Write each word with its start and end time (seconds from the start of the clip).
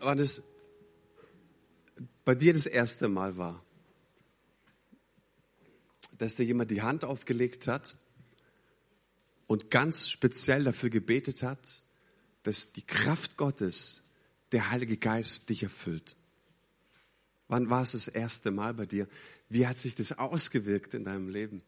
wann 0.00 0.18
es 0.18 0.42
bei 2.24 2.34
dir 2.34 2.52
das 2.52 2.66
erste 2.66 3.08
Mal 3.08 3.36
war, 3.36 3.64
dass 6.18 6.36
dir 6.36 6.44
jemand 6.44 6.70
die 6.70 6.82
Hand 6.82 7.04
aufgelegt 7.04 7.66
hat 7.66 7.96
und 9.46 9.70
ganz 9.70 10.08
speziell 10.08 10.64
dafür 10.64 10.90
gebetet 10.90 11.42
hat, 11.42 11.82
dass 12.42 12.72
die 12.72 12.86
Kraft 12.86 13.36
Gottes, 13.36 14.02
der 14.52 14.70
Heilige 14.70 14.96
Geist 14.96 15.48
dich 15.48 15.62
erfüllt. 15.62 16.16
Wann 17.48 17.68
war 17.68 17.82
es 17.82 17.92
das 17.92 18.08
erste 18.08 18.50
Mal 18.50 18.74
bei 18.74 18.86
dir? 18.86 19.08
Wie 19.48 19.66
hat 19.66 19.76
sich 19.76 19.96
das 19.96 20.18
ausgewirkt 20.18 20.94
in 20.94 21.04
deinem 21.04 21.28
Leben? 21.28 21.62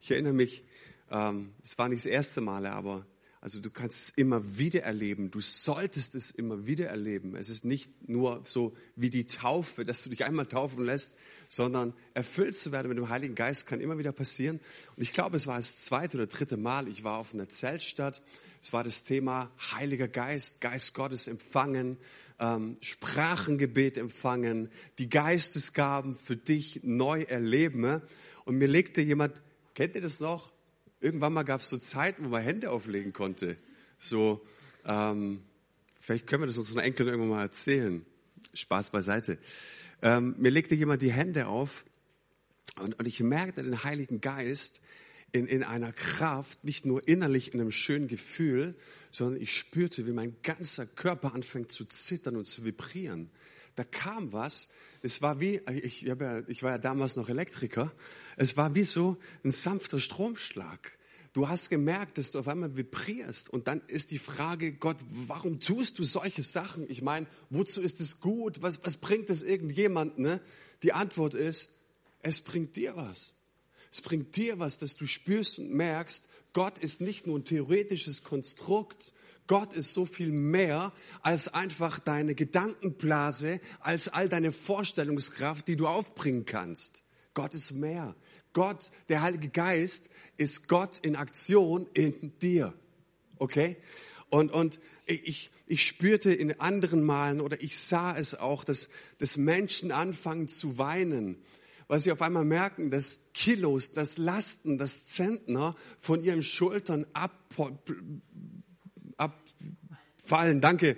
Ich 0.00 0.10
erinnere 0.10 0.32
mich, 0.32 0.64
ähm, 1.10 1.54
es 1.62 1.76
war 1.78 1.88
nicht 1.88 2.04
das 2.04 2.12
erste 2.12 2.40
Mal, 2.40 2.66
aber 2.66 3.04
also 3.40 3.60
du 3.60 3.70
kannst 3.70 3.98
es 3.98 4.08
immer 4.10 4.58
wieder 4.58 4.82
erleben. 4.82 5.30
Du 5.30 5.40
solltest 5.40 6.16
es 6.16 6.32
immer 6.32 6.66
wieder 6.66 6.86
erleben. 6.86 7.36
Es 7.36 7.48
ist 7.48 7.64
nicht 7.64 8.08
nur 8.08 8.42
so 8.44 8.74
wie 8.96 9.10
die 9.10 9.26
Taufe, 9.26 9.84
dass 9.84 10.02
du 10.02 10.10
dich 10.10 10.24
einmal 10.24 10.46
taufen 10.46 10.84
lässt, 10.84 11.16
sondern 11.48 11.94
erfüllt 12.14 12.56
zu 12.56 12.72
werden 12.72 12.88
mit 12.88 12.98
dem 12.98 13.08
Heiligen 13.08 13.36
Geist 13.36 13.66
kann 13.66 13.80
immer 13.80 13.96
wieder 13.96 14.10
passieren. 14.10 14.58
Und 14.96 15.02
ich 15.02 15.12
glaube, 15.12 15.36
es 15.36 15.46
war 15.46 15.56
das 15.56 15.84
zweite 15.84 16.16
oder 16.16 16.26
dritte 16.26 16.56
Mal. 16.56 16.88
Ich 16.88 17.04
war 17.04 17.18
auf 17.18 17.32
einer 17.32 17.48
Zeltstadt. 17.48 18.22
Es 18.60 18.72
war 18.72 18.82
das 18.82 19.04
Thema 19.04 19.52
Heiliger 19.72 20.08
Geist, 20.08 20.60
Geist 20.60 20.94
Gottes 20.94 21.28
empfangen, 21.28 21.96
ähm, 22.40 22.76
Sprachengebet 22.80 23.98
empfangen, 23.98 24.68
die 24.98 25.08
Geistesgaben 25.08 26.16
für 26.16 26.36
dich 26.36 26.80
neu 26.82 27.22
erleben. 27.22 28.02
Und 28.44 28.58
mir 28.58 28.68
legte 28.68 29.00
jemand, 29.00 29.40
kennt 29.74 29.94
ihr 29.94 30.02
das 30.02 30.18
noch? 30.18 30.52
Irgendwann 31.00 31.32
mal 31.32 31.42
gab 31.42 31.60
es 31.60 31.68
so 31.68 31.78
Zeiten, 31.78 32.24
wo 32.24 32.28
man 32.28 32.42
Hände 32.42 32.70
auflegen 32.70 33.12
konnte. 33.12 33.56
So, 33.98 34.44
ähm, 34.84 35.42
vielleicht 36.00 36.26
können 36.26 36.42
wir 36.42 36.46
das 36.46 36.58
unseren 36.58 36.80
Enkeln 36.80 37.08
irgendwann 37.08 37.30
mal 37.30 37.42
erzählen. 37.42 38.04
Spaß 38.54 38.90
beiseite. 38.90 39.38
Ähm, 40.02 40.34
mir 40.38 40.50
legte 40.50 40.74
jemand 40.74 41.02
die 41.02 41.12
Hände 41.12 41.48
auf 41.48 41.84
und, 42.80 42.98
und 42.98 43.06
ich 43.06 43.20
merkte 43.20 43.62
den 43.62 43.84
Heiligen 43.84 44.20
Geist 44.20 44.80
in, 45.32 45.46
in 45.46 45.62
einer 45.62 45.92
Kraft, 45.92 46.64
nicht 46.64 46.86
nur 46.86 47.06
innerlich 47.06 47.52
in 47.52 47.60
einem 47.60 47.72
schönen 47.72 48.08
Gefühl, 48.08 48.74
sondern 49.10 49.40
ich 49.40 49.56
spürte, 49.56 50.06
wie 50.06 50.12
mein 50.12 50.36
ganzer 50.42 50.86
Körper 50.86 51.34
anfängt 51.34 51.72
zu 51.72 51.84
zittern 51.84 52.36
und 52.36 52.46
zu 52.46 52.64
vibrieren. 52.64 53.30
Da 53.78 53.84
kam 53.84 54.32
was, 54.32 54.66
es 55.02 55.22
war 55.22 55.38
wie, 55.38 55.60
ich, 55.70 55.84
ich, 55.84 56.02
ja, 56.02 56.40
ich 56.48 56.64
war 56.64 56.72
ja 56.72 56.78
damals 56.78 57.14
noch 57.14 57.28
Elektriker, 57.28 57.92
es 58.36 58.56
war 58.56 58.74
wie 58.74 58.82
so 58.82 59.16
ein 59.44 59.52
sanfter 59.52 60.00
Stromschlag. 60.00 60.98
Du 61.32 61.48
hast 61.48 61.70
gemerkt, 61.70 62.18
dass 62.18 62.32
du 62.32 62.40
auf 62.40 62.48
einmal 62.48 62.76
vibrierst 62.76 63.48
und 63.50 63.68
dann 63.68 63.80
ist 63.86 64.10
die 64.10 64.18
Frage, 64.18 64.72
Gott, 64.72 64.96
warum 65.28 65.60
tust 65.60 66.00
du 66.00 66.02
solche 66.02 66.42
Sachen? 66.42 66.90
Ich 66.90 67.02
meine, 67.02 67.28
wozu 67.50 67.80
ist 67.80 68.00
es 68.00 68.18
gut? 68.18 68.62
Was, 68.62 68.82
was 68.82 68.96
bringt 68.96 69.30
es 69.30 69.42
irgendjemand? 69.42 70.18
Ne? 70.18 70.40
Die 70.82 70.92
Antwort 70.92 71.34
ist, 71.34 71.70
es 72.20 72.40
bringt 72.40 72.74
dir 72.74 72.96
was. 72.96 73.36
Es 73.92 74.02
bringt 74.02 74.34
dir 74.34 74.58
was, 74.58 74.78
dass 74.78 74.96
du 74.96 75.06
spürst 75.06 75.60
und 75.60 75.70
merkst, 75.70 76.28
Gott 76.52 76.80
ist 76.80 77.00
nicht 77.00 77.28
nur 77.28 77.38
ein 77.38 77.44
theoretisches 77.44 78.24
Konstrukt, 78.24 79.12
Gott 79.48 79.72
ist 79.72 79.92
so 79.92 80.06
viel 80.06 80.30
mehr 80.30 80.92
als 81.22 81.52
einfach 81.52 81.98
deine 81.98 82.36
Gedankenblase, 82.36 83.60
als 83.80 84.08
all 84.08 84.28
deine 84.28 84.52
Vorstellungskraft, 84.52 85.66
die 85.66 85.76
du 85.76 85.88
aufbringen 85.88 86.44
kannst. 86.44 87.02
Gott 87.34 87.54
ist 87.54 87.72
mehr. 87.72 88.14
Gott, 88.52 88.90
der 89.08 89.22
Heilige 89.22 89.48
Geist, 89.48 90.10
ist 90.36 90.68
Gott 90.68 90.98
in 90.98 91.16
Aktion 91.16 91.88
in 91.94 92.38
dir. 92.38 92.74
Okay? 93.38 93.76
Und, 94.30 94.52
und 94.52 94.78
ich, 95.06 95.50
ich 95.66 95.84
spürte 95.84 96.32
in 96.32 96.60
anderen 96.60 97.02
Malen 97.02 97.40
oder 97.40 97.60
ich 97.62 97.78
sah 97.78 98.16
es 98.16 98.34
auch, 98.34 98.64
dass, 98.64 98.90
dass 99.18 99.36
Menschen 99.36 99.92
anfangen 99.92 100.48
zu 100.48 100.76
weinen, 100.76 101.36
weil 101.86 102.00
sie 102.00 102.12
auf 102.12 102.20
einmal 102.20 102.44
merken, 102.44 102.90
dass 102.90 103.20
Kilos, 103.32 103.92
dass 103.92 104.18
Lasten, 104.18 104.76
dass 104.76 105.06
Zentner 105.06 105.74
von 105.98 106.22
ihren 106.22 106.42
Schultern 106.42 107.06
ab, 107.14 107.32
abfallen, 110.28 110.60
danke, 110.60 110.96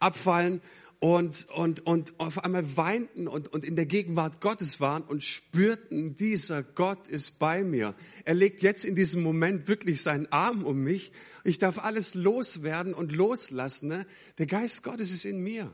abfallen 0.00 0.60
und, 0.98 1.48
und, 1.50 1.86
und 1.86 2.18
auf 2.18 2.42
einmal 2.42 2.76
weinten 2.76 3.28
und, 3.28 3.46
und 3.52 3.64
in 3.64 3.76
der 3.76 3.86
Gegenwart 3.86 4.40
Gottes 4.40 4.80
waren 4.80 5.04
und 5.04 5.22
spürten, 5.22 6.16
dieser 6.16 6.64
Gott 6.64 7.06
ist 7.06 7.38
bei 7.38 7.62
mir. 7.62 7.94
Er 8.24 8.34
legt 8.34 8.60
jetzt 8.60 8.84
in 8.84 8.96
diesem 8.96 9.22
Moment 9.22 9.68
wirklich 9.68 10.02
seinen 10.02 10.26
Arm 10.32 10.64
um 10.64 10.82
mich. 10.82 11.12
Ich 11.44 11.60
darf 11.60 11.78
alles 11.78 12.14
loswerden 12.14 12.92
und 12.92 13.12
loslassen. 13.12 13.88
Ne? 13.88 14.06
Der 14.38 14.46
Geist 14.46 14.82
Gottes 14.82 15.12
ist 15.12 15.26
in 15.26 15.44
mir. 15.44 15.72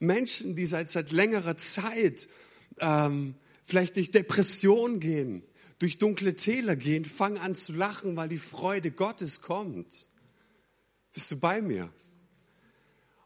Menschen, 0.00 0.56
die 0.56 0.66
seit, 0.66 0.90
seit 0.90 1.12
längerer 1.12 1.56
Zeit 1.56 2.28
ähm, 2.80 3.36
vielleicht 3.66 3.94
durch 3.94 4.10
Depression 4.10 4.98
gehen, 4.98 5.44
durch 5.78 5.98
dunkle 5.98 6.34
Täler 6.34 6.74
gehen, 6.74 7.04
fangen 7.04 7.38
an 7.38 7.54
zu 7.54 7.72
lachen, 7.72 8.16
weil 8.16 8.28
die 8.28 8.38
Freude 8.38 8.90
Gottes 8.90 9.42
kommt. 9.42 10.08
Bist 11.12 11.30
du 11.30 11.38
bei 11.38 11.62
mir? 11.62 11.92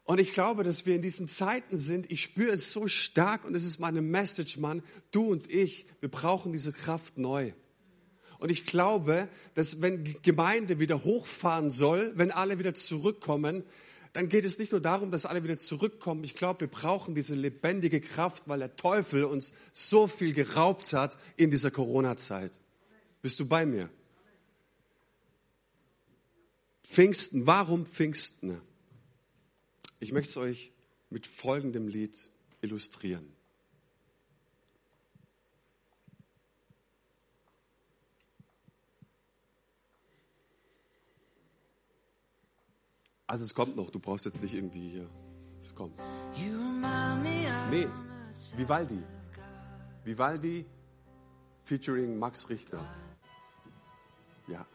Und 0.07 0.21
ich 0.21 0.31
glaube, 0.31 0.63
dass 0.63 0.85
wir 0.85 0.95
in 0.95 1.01
diesen 1.01 1.27
Zeiten 1.27 1.77
sind, 1.77 2.09
ich 2.09 2.21
spüre 2.21 2.53
es 2.53 2.71
so 2.71 2.87
stark 2.87 3.43
und 3.43 3.53
es 3.55 3.65
ist 3.65 3.77
meine 3.77 4.01
Message, 4.01 4.55
Mann, 4.57 4.81
du 5.11 5.25
und 5.29 5.53
ich, 5.53 5.85
wir 5.99 6.09
brauchen 6.09 6.53
diese 6.53 6.71
Kraft 6.71 7.17
neu. 7.17 7.51
Und 8.39 8.49
ich 8.49 8.65
glaube, 8.65 9.27
dass 9.53 9.81
wenn 9.81 10.15
Gemeinde 10.21 10.79
wieder 10.79 11.03
hochfahren 11.03 11.71
soll, 11.71 12.13
wenn 12.15 12.31
alle 12.31 12.57
wieder 12.57 12.73
zurückkommen, 12.73 13.63
dann 14.13 14.29
geht 14.29 14.45
es 14.45 14.57
nicht 14.57 14.71
nur 14.71 14.79
darum, 14.79 15.11
dass 15.11 15.25
alle 15.25 15.43
wieder 15.43 15.57
zurückkommen. 15.57 16.23
Ich 16.23 16.35
glaube, 16.35 16.61
wir 16.61 16.67
brauchen 16.69 17.13
diese 17.13 17.35
lebendige 17.35 17.99
Kraft, 17.99 18.43
weil 18.45 18.59
der 18.59 18.77
Teufel 18.77 19.25
uns 19.25 19.53
so 19.73 20.07
viel 20.07 20.31
geraubt 20.31 20.93
hat 20.93 21.17
in 21.35 21.51
dieser 21.51 21.69
Corona-Zeit. 21.69 22.61
Bist 23.21 23.41
du 23.41 23.45
bei 23.45 23.65
mir? 23.65 23.89
Pfingsten, 26.85 27.45
warum 27.45 27.85
Pfingsten? 27.85 28.61
Ich 29.99 30.11
möchte 30.11 30.29
es 30.29 30.37
euch 30.37 30.71
mit 31.09 31.25
folgendem 31.25 31.87
Lied 31.87 32.31
illustrieren. 32.61 33.33
Also 43.25 43.43
es 43.43 43.53
kommt 43.53 43.75
noch, 43.75 43.89
du 43.89 43.99
brauchst 43.99 44.23
jetzt 44.25 44.41
nicht 44.41 44.53
irgendwie 44.53 44.89
hier. 44.89 45.09
Es 45.61 45.75
kommt. 45.75 45.99
Nee, 47.69 47.87
Vivaldi. 48.55 49.03
Vivaldi 50.05 50.65
featuring 51.65 52.17
Max 52.17 52.49
Richter. 52.49 52.79
Ja. 54.47 54.65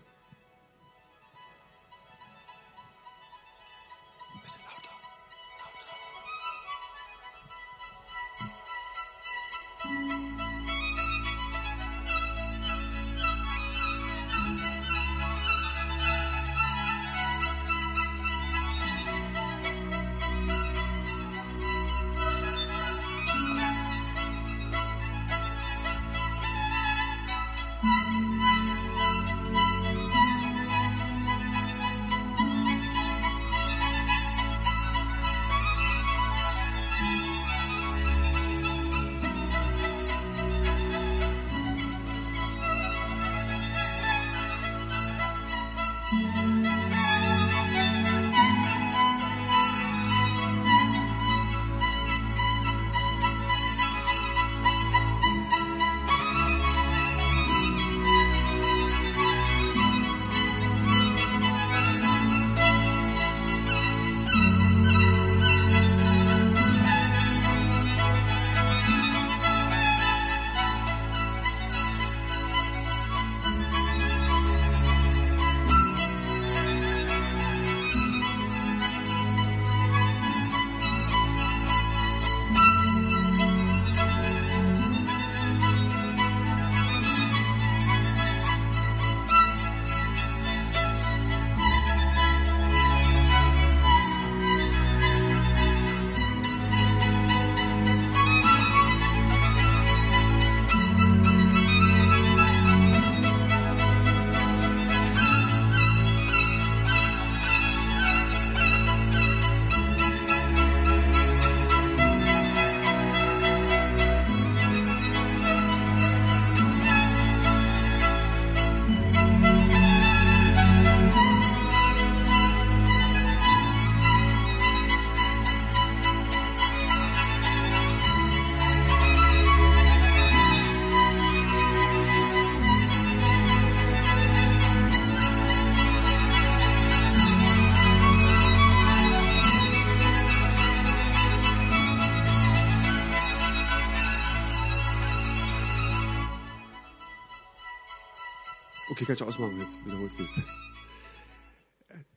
Okay, 148.93 149.07
kannst 149.07 149.23
du 149.23 149.25
ausmachen, 149.25 149.59
jetzt 149.59 149.83
wiederholst 149.87 150.19
du 150.19 150.25
es. 150.25 150.35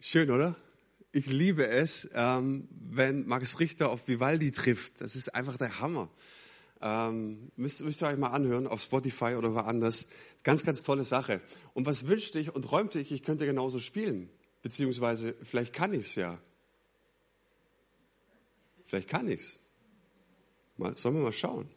Schön, 0.01 0.29
oder? 0.29 0.57
Ich 1.13 1.25
liebe 1.25 1.65
es, 1.65 2.09
ähm, 2.13 2.67
wenn 2.69 3.25
Max 3.25 3.61
Richter 3.61 3.89
auf 3.89 4.09
Vivaldi 4.09 4.51
trifft. 4.51 4.99
Das 4.99 5.15
ist 5.15 5.33
einfach 5.33 5.55
der 5.55 5.79
Hammer. 5.79 6.09
Ähm, 6.81 7.49
müsst, 7.55 7.81
müsst 7.81 8.01
ihr 8.01 8.07
euch 8.07 8.17
mal 8.17 8.31
anhören 8.31 8.67
auf 8.67 8.81
Spotify 8.81 9.35
oder 9.37 9.53
woanders. 9.53 10.09
Ganz, 10.43 10.65
ganz 10.65 10.83
tolle 10.83 11.05
Sache. 11.05 11.39
Und 11.73 11.85
was 11.85 12.07
wünschte 12.07 12.39
ich 12.39 12.53
und 12.53 12.69
räumte 12.69 12.99
ich, 12.99 13.13
ich 13.13 13.23
könnte 13.23 13.45
genauso 13.45 13.79
spielen. 13.79 14.29
Beziehungsweise, 14.61 15.33
vielleicht 15.43 15.71
kann 15.71 15.93
ich 15.93 16.01
es 16.01 16.15
ja. 16.15 16.41
Vielleicht 18.83 19.07
kann 19.07 19.29
ich's. 19.29 19.61
Mal, 20.75 20.97
sollen 20.97 21.15
wir 21.15 21.23
mal 21.23 21.31
schauen. 21.31 21.69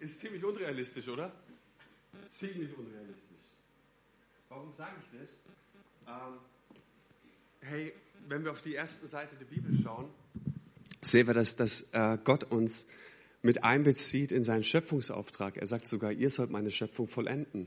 Ist 0.00 0.18
ziemlich 0.18 0.42
unrealistisch, 0.44 1.08
oder? 1.08 1.30
Ziemlich 2.30 2.76
unrealistisch. 2.76 3.36
Warum 4.48 4.72
sage 4.72 4.92
ich 4.98 5.20
das? 5.20 5.30
Ähm, 6.06 6.38
hey, 7.60 7.92
wenn 8.28 8.42
wir 8.44 8.50
auf 8.50 8.62
die 8.62 8.74
erste 8.74 9.06
Seite 9.06 9.36
der 9.36 9.44
Bibel 9.44 9.72
schauen, 9.82 10.08
sehen 11.02 11.26
wir, 11.26 11.34
dass, 11.34 11.56
dass 11.56 11.82
äh, 11.92 12.18
Gott 12.24 12.44
uns 12.44 12.86
mit 13.42 13.64
einbezieht 13.64 14.32
in 14.32 14.42
seinen 14.42 14.64
Schöpfungsauftrag. 14.64 15.56
Er 15.56 15.66
sagt 15.66 15.86
sogar, 15.86 16.12
ihr 16.12 16.30
sollt 16.30 16.50
meine 16.50 16.70
Schöpfung 16.70 17.08
vollenden. 17.08 17.66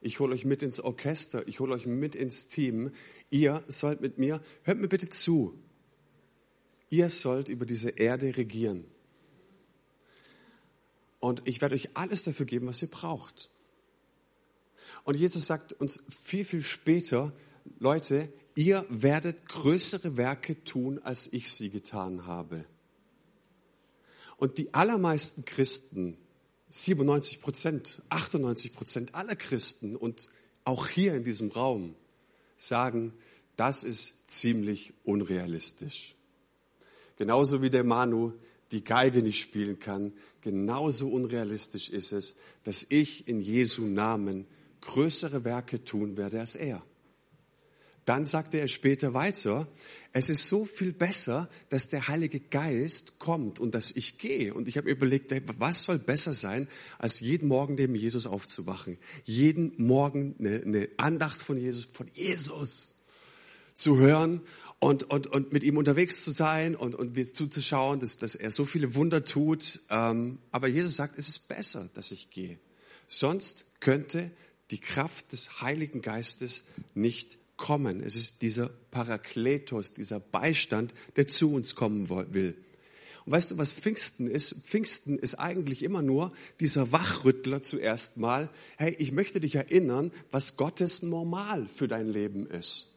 Ich 0.00 0.18
hole 0.20 0.34
euch 0.34 0.44
mit 0.44 0.62
ins 0.62 0.80
Orchester, 0.80 1.46
ich 1.46 1.60
hole 1.60 1.74
euch 1.74 1.86
mit 1.86 2.14
ins 2.14 2.46
Team. 2.46 2.90
Ihr 3.30 3.62
sollt 3.68 4.00
mit 4.00 4.18
mir, 4.18 4.42
hört 4.64 4.78
mir 4.78 4.88
bitte 4.88 5.08
zu, 5.08 5.58
ihr 6.88 7.08
sollt 7.10 7.48
über 7.48 7.66
diese 7.66 7.90
Erde 7.90 8.36
regieren. 8.36 8.84
Und 11.20 11.46
ich 11.46 11.60
werde 11.60 11.74
euch 11.74 11.90
alles 11.94 12.24
dafür 12.24 12.46
geben, 12.46 12.66
was 12.66 12.82
ihr 12.82 12.90
braucht. 12.90 13.50
Und 15.04 15.16
Jesus 15.16 15.46
sagt 15.46 15.72
uns 15.74 16.02
viel, 16.22 16.44
viel 16.44 16.62
später, 16.62 17.32
Leute, 17.78 18.32
ihr 18.54 18.84
werdet 18.88 19.46
größere 19.48 20.16
Werke 20.16 20.64
tun, 20.64 20.98
als 21.02 21.32
ich 21.32 21.52
sie 21.52 21.70
getan 21.70 22.26
habe. 22.26 22.64
Und 24.36 24.58
die 24.58 24.72
allermeisten 24.72 25.44
Christen, 25.44 26.16
97 26.70 27.42
Prozent, 27.42 28.02
98 28.08 28.74
Prozent 28.74 29.14
aller 29.14 29.36
Christen 29.36 29.96
und 29.96 30.30
auch 30.64 30.88
hier 30.88 31.14
in 31.14 31.24
diesem 31.24 31.50
Raum 31.50 31.94
sagen, 32.56 33.12
das 33.56 33.84
ist 33.84 34.30
ziemlich 34.30 34.94
unrealistisch. 35.04 36.14
Genauso 37.16 37.60
wie 37.60 37.68
der 37.68 37.84
Manu 37.84 38.32
die 38.72 38.84
Geige 38.84 39.22
nicht 39.22 39.40
spielen 39.40 39.78
kann, 39.78 40.12
genauso 40.40 41.08
unrealistisch 41.08 41.90
ist 41.90 42.12
es, 42.12 42.36
dass 42.64 42.86
ich 42.88 43.26
in 43.28 43.40
Jesu 43.40 43.82
Namen 43.82 44.46
größere 44.80 45.44
Werke 45.44 45.84
tun 45.84 46.16
werde 46.16 46.40
als 46.40 46.54
er. 46.54 46.82
Dann 48.06 48.24
sagte 48.24 48.58
er 48.58 48.66
später 48.66 49.14
weiter, 49.14 49.68
es 50.12 50.30
ist 50.30 50.46
so 50.46 50.64
viel 50.64 50.92
besser, 50.92 51.48
dass 51.68 51.88
der 51.88 52.08
Heilige 52.08 52.40
Geist 52.40 53.18
kommt 53.18 53.60
und 53.60 53.74
dass 53.74 53.90
ich 53.90 54.18
gehe. 54.18 54.54
Und 54.54 54.68
ich 54.68 54.78
habe 54.78 54.90
überlegt, 54.90 55.32
was 55.58 55.84
soll 55.84 55.98
besser 55.98 56.32
sein, 56.32 56.66
als 56.98 57.20
jeden 57.20 57.46
Morgen 57.46 57.74
neben 57.74 57.94
Jesus 57.94 58.26
aufzuwachen? 58.26 58.98
Jeden 59.24 59.74
Morgen 59.76 60.34
eine, 60.38 60.62
eine 60.62 60.88
Andacht 60.96 61.40
von 61.40 61.58
Jesus, 61.58 61.86
von 61.92 62.08
Jesus 62.14 62.94
zu 63.74 63.98
hören 63.98 64.40
und, 64.80 65.04
und, 65.04 65.26
und 65.26 65.52
mit 65.52 65.62
ihm 65.62 65.76
unterwegs 65.76 66.24
zu 66.24 66.30
sein 66.30 66.74
und, 66.74 66.94
und 66.94 67.36
zuzuschauen, 67.36 68.00
dass, 68.00 68.16
dass 68.16 68.34
er 68.34 68.50
so 68.50 68.64
viele 68.64 68.94
Wunder 68.94 69.24
tut. 69.24 69.80
Ähm, 69.90 70.38
aber 70.50 70.68
Jesus 70.68 70.96
sagt, 70.96 71.18
es 71.18 71.28
ist 71.28 71.48
besser, 71.48 71.90
dass 71.94 72.10
ich 72.10 72.30
gehe. 72.30 72.58
Sonst 73.06 73.66
könnte 73.78 74.30
die 74.70 74.78
Kraft 74.78 75.32
des 75.32 75.60
Heiligen 75.60 76.00
Geistes 76.00 76.64
nicht 76.94 77.38
kommen. 77.58 78.02
Es 78.02 78.16
ist 78.16 78.40
dieser 78.40 78.70
Parakletos, 78.90 79.92
dieser 79.92 80.18
Beistand, 80.18 80.94
der 81.16 81.26
zu 81.26 81.52
uns 81.52 81.74
kommen 81.74 82.08
will. 82.08 82.56
Und 83.26 83.32
weißt 83.32 83.50
du, 83.50 83.58
was 83.58 83.72
Pfingsten 83.72 84.28
ist? 84.28 84.54
Pfingsten 84.64 85.18
ist 85.18 85.34
eigentlich 85.34 85.82
immer 85.82 86.00
nur 86.00 86.32
dieser 86.58 86.90
Wachrüttler 86.90 87.62
zuerst 87.62 88.16
mal. 88.16 88.48
Hey, 88.78 88.96
ich 88.98 89.12
möchte 89.12 89.40
dich 89.40 89.56
erinnern, 89.56 90.10
was 90.30 90.56
Gottes 90.56 91.02
Normal 91.02 91.68
für 91.68 91.86
dein 91.86 92.08
Leben 92.08 92.46
ist. 92.46 92.89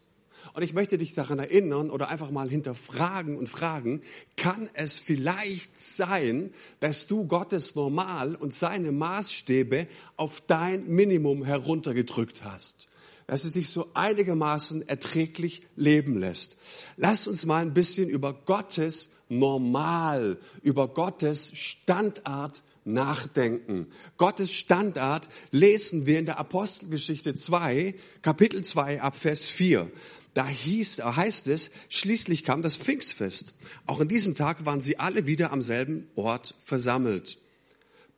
Und 0.54 0.64
ich 0.64 0.74
möchte 0.74 0.98
dich 0.98 1.14
daran 1.14 1.40
erinnern 1.40 1.90
oder 1.90 2.10
einfach 2.10 2.32
mal 2.32 2.50
hinterfragen 2.50 3.38
und 3.38 3.48
fragen, 3.48 4.02
kann 4.36 4.70
es 4.74 5.00
vielleicht 5.00 5.78
sein, 5.78 6.54
dass 6.80 7.08
du 7.08 7.26
Gottes 7.26 7.76
Normal 7.76 8.36
und 8.36 8.54
seine 8.54 8.92
Maßstäbe 8.92 9.88
auf 10.18 10.42
dein 10.42 10.88
Minimum 10.88 11.44
heruntergedrückt 11.44 12.44
hast? 12.44 12.88
dass 13.28 13.46
es 13.46 13.54
sich 13.54 13.70
so 13.70 13.88
einigermaßen 13.94 14.88
erträglich 14.88 15.64
leben 15.76 16.18
lässt. 16.18 16.58
Lasst 16.98 17.28
uns 17.28 17.46
mal 17.46 17.62
ein 17.62 17.74
bisschen 17.74 18.10
über 18.10 18.34
Gottes 18.34 19.12
Normal, 19.30 20.38
über 20.62 20.90
Gottes 20.90 21.52
Standart 21.54 22.64
nachdenken. 22.86 23.88
Gottes 24.18 24.54
Standard 24.54 25.30
lesen 25.52 26.06
wir 26.06 26.20
in 26.20 26.26
der 26.26 26.38
Apostelgeschichte 26.38 27.36
2, 27.36 27.96
Kapitel 28.22 28.64
2 28.64 29.02
ab 29.02 29.16
Vers 29.16 29.48
4. 29.48 29.92
Da 30.34 30.48
hieß, 30.48 31.04
heißt 31.04 31.48
es, 31.48 31.70
schließlich 31.90 32.44
kam 32.44 32.62
das 32.62 32.76
Pfingstfest. 32.76 33.54
Auch 33.86 34.02
an 34.02 34.08
diesem 34.08 34.36
Tag 34.36 34.66
waren 34.66 34.82
sie 34.82 34.98
alle 34.98 35.28
wieder 35.28 35.52
am 35.52 35.62
selben 35.62 36.08
Ort 36.16 36.56
versammelt. 36.64 37.38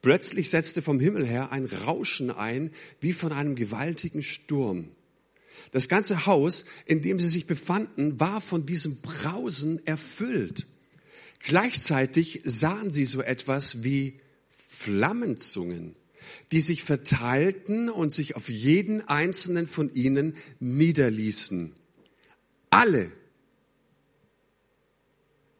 Plötzlich 0.01 0.49
setzte 0.49 0.81
vom 0.81 0.99
Himmel 0.99 1.25
her 1.25 1.51
ein 1.51 1.65
Rauschen 1.65 2.31
ein, 2.31 2.71
wie 3.01 3.11
von 3.11 3.31
einem 3.31 3.55
gewaltigen 3.55 4.23
Sturm. 4.23 4.89
Das 5.71 5.89
ganze 5.89 6.25
Haus, 6.25 6.65
in 6.85 7.01
dem 7.01 7.19
sie 7.19 7.27
sich 7.27 7.47
befanden, 7.47 8.19
war 8.19 8.39
von 8.39 8.65
diesem 8.65 9.01
Brausen 9.01 9.85
erfüllt. 9.85 10.67
Gleichzeitig 11.43 12.41
sahen 12.43 12.93
sie 12.93 13.05
so 13.05 13.21
etwas 13.21 13.83
wie 13.83 14.19
Flammenzungen, 14.75 15.95
die 16.51 16.61
sich 16.61 16.83
verteilten 16.83 17.89
und 17.89 18.11
sich 18.11 18.35
auf 18.35 18.49
jeden 18.49 19.07
einzelnen 19.07 19.67
von 19.67 19.93
ihnen 19.93 20.35
niederließen. 20.59 21.73
Alle 22.69 23.11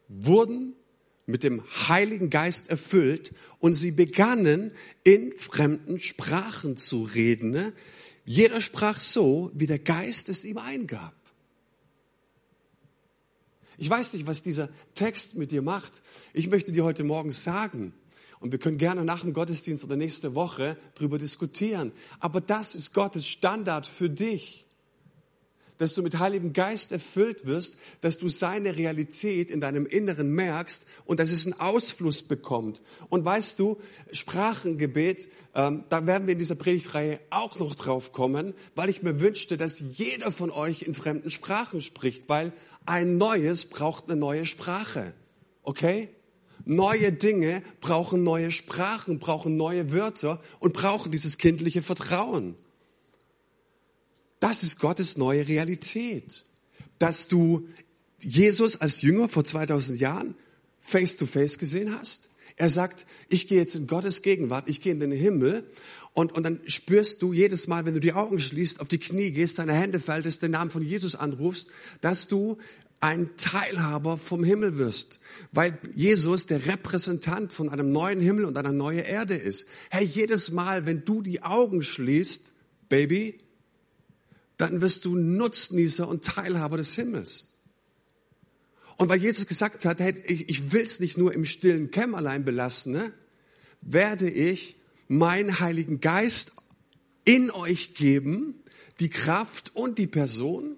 wurden 0.08 0.74
mit 1.26 1.42
dem 1.42 1.62
Heiligen 1.88 2.30
Geist 2.30 2.68
erfüllt 2.68 3.34
und 3.58 3.74
sie 3.74 3.90
begannen 3.90 4.70
in 5.02 5.32
fremden 5.36 5.98
Sprachen 5.98 6.76
zu 6.76 7.02
reden. 7.02 7.72
Jeder 8.24 8.60
sprach 8.60 9.00
so, 9.00 9.50
wie 9.54 9.66
der 9.66 9.80
Geist 9.80 10.28
es 10.28 10.44
ihm 10.44 10.58
eingab. 10.58 11.14
Ich 13.78 13.90
weiß 13.90 14.14
nicht, 14.14 14.26
was 14.26 14.42
dieser 14.42 14.70
Text 14.94 15.34
mit 15.34 15.50
dir 15.50 15.62
macht. 15.62 16.02
Ich 16.32 16.48
möchte 16.48 16.72
dir 16.72 16.84
heute 16.84 17.04
Morgen 17.04 17.30
sagen, 17.30 17.92
und 18.40 18.52
wir 18.52 18.58
können 18.58 18.78
gerne 18.78 19.04
nach 19.04 19.22
dem 19.22 19.32
Gottesdienst 19.32 19.84
oder 19.84 19.96
nächste 19.96 20.34
Woche 20.34 20.76
darüber 20.94 21.18
diskutieren, 21.18 21.92
aber 22.20 22.40
das 22.40 22.74
ist 22.74 22.94
Gottes 22.94 23.26
Standard 23.26 23.86
für 23.86 24.10
dich 24.10 24.66
dass 25.78 25.94
du 25.94 26.02
mit 26.02 26.18
Heiligem 26.18 26.52
Geist 26.52 26.92
erfüllt 26.92 27.46
wirst, 27.46 27.76
dass 28.00 28.18
du 28.18 28.28
seine 28.28 28.76
Realität 28.76 29.50
in 29.50 29.60
deinem 29.60 29.86
Inneren 29.86 30.30
merkst 30.30 30.86
und 31.04 31.20
dass 31.20 31.30
es 31.30 31.44
einen 31.44 31.60
Ausfluss 31.60 32.22
bekommt. 32.22 32.80
Und 33.08 33.24
weißt 33.24 33.58
du, 33.58 33.78
Sprachengebet, 34.12 35.28
ähm, 35.54 35.84
da 35.88 36.06
werden 36.06 36.26
wir 36.26 36.32
in 36.32 36.38
dieser 36.38 36.54
Predigtreihe 36.54 37.20
auch 37.30 37.58
noch 37.58 37.74
drauf 37.74 38.12
kommen, 38.12 38.54
weil 38.74 38.88
ich 38.88 39.02
mir 39.02 39.20
wünschte, 39.20 39.56
dass 39.56 39.80
jeder 39.80 40.32
von 40.32 40.50
euch 40.50 40.82
in 40.82 40.94
fremden 40.94 41.30
Sprachen 41.30 41.82
spricht, 41.82 42.28
weil 42.28 42.52
ein 42.86 43.18
Neues 43.18 43.66
braucht 43.66 44.08
eine 44.08 44.18
neue 44.18 44.46
Sprache. 44.46 45.12
Okay? 45.62 46.08
Neue 46.68 47.12
Dinge 47.12 47.62
brauchen 47.80 48.24
neue 48.24 48.50
Sprachen, 48.50 49.20
brauchen 49.20 49.56
neue 49.56 49.92
Wörter 49.92 50.42
und 50.58 50.72
brauchen 50.72 51.12
dieses 51.12 51.38
kindliche 51.38 51.80
Vertrauen. 51.80 52.56
Das 54.40 54.64
ist 54.64 54.80
Gottes 54.80 55.16
neue 55.16 55.46
Realität. 55.46 56.44
Dass 56.98 57.28
du 57.28 57.68
Jesus 58.20 58.80
als 58.80 59.00
Jünger 59.00 59.28
vor 59.28 59.44
2000 59.44 60.00
Jahren 60.00 60.34
face 60.80 61.16
to 61.16 61.26
face 61.26 61.58
gesehen 61.58 61.96
hast. 61.96 62.30
Er 62.56 62.68
sagt, 62.68 63.06
ich 63.28 63.46
gehe 63.46 63.58
jetzt 63.58 63.76
in 63.76 63.86
Gottes 63.86 64.22
Gegenwart, 64.22 64.68
ich 64.68 64.80
gehe 64.80 64.92
in 64.92 64.98
den 64.98 65.12
Himmel 65.12 65.70
und, 66.14 66.32
und 66.32 66.42
dann 66.42 66.60
spürst 66.66 67.22
du 67.22 67.32
jedes 67.32 67.68
Mal, 67.68 67.86
wenn 67.86 67.94
du 67.94 68.00
die 68.00 68.14
Augen 68.14 68.40
schließt, 68.40 68.80
auf 68.80 68.88
die 68.88 68.98
Knie 68.98 69.30
gehst, 69.30 69.58
deine 69.60 69.74
Hände 69.74 70.00
faltest, 70.00 70.42
den 70.42 70.52
Namen 70.52 70.70
von 70.72 70.82
Jesus 70.82 71.14
anrufst, 71.14 71.68
dass 72.00 72.26
du 72.26 72.56
ein 73.00 73.36
Teilhaber 73.36 74.18
vom 74.18 74.42
Himmel 74.42 74.78
wirst, 74.78 75.20
weil 75.52 75.78
Jesus 75.94 76.46
der 76.46 76.66
Repräsentant 76.66 77.52
von 77.52 77.68
einem 77.68 77.92
neuen 77.92 78.20
Himmel 78.20 78.44
und 78.44 78.56
einer 78.56 78.72
neuen 78.72 79.04
Erde 79.04 79.36
ist. 79.36 79.66
Hey, 79.90 80.04
jedes 80.04 80.50
Mal, 80.50 80.86
wenn 80.86 81.04
du 81.04 81.22
die 81.22 81.42
Augen 81.42 81.82
schließt, 81.82 82.54
Baby, 82.88 83.40
dann 84.56 84.80
wirst 84.80 85.04
du 85.04 85.14
Nutznießer 85.14 86.08
und 86.08 86.24
Teilhaber 86.24 86.78
des 86.78 86.94
Himmels. 86.94 87.48
Und 88.96 89.10
weil 89.10 89.20
Jesus 89.20 89.46
gesagt 89.46 89.84
hat, 89.84 90.00
hey, 90.00 90.14
ich, 90.26 90.48
ich 90.48 90.72
will 90.72 90.82
es 90.82 91.00
nicht 91.00 91.18
nur 91.18 91.34
im 91.34 91.44
stillen 91.44 91.90
Kämmerlein 91.90 92.44
belassen, 92.44 92.92
ne, 92.92 93.12
werde 93.82 94.30
ich 94.30 94.76
meinen 95.08 95.60
Heiligen 95.60 96.00
Geist 96.00 96.52
in 97.24 97.50
euch 97.50 97.94
geben, 97.94 98.54
die 99.00 99.10
Kraft 99.10 99.74
und 99.74 99.98
die 99.98 100.06
Person, 100.06 100.76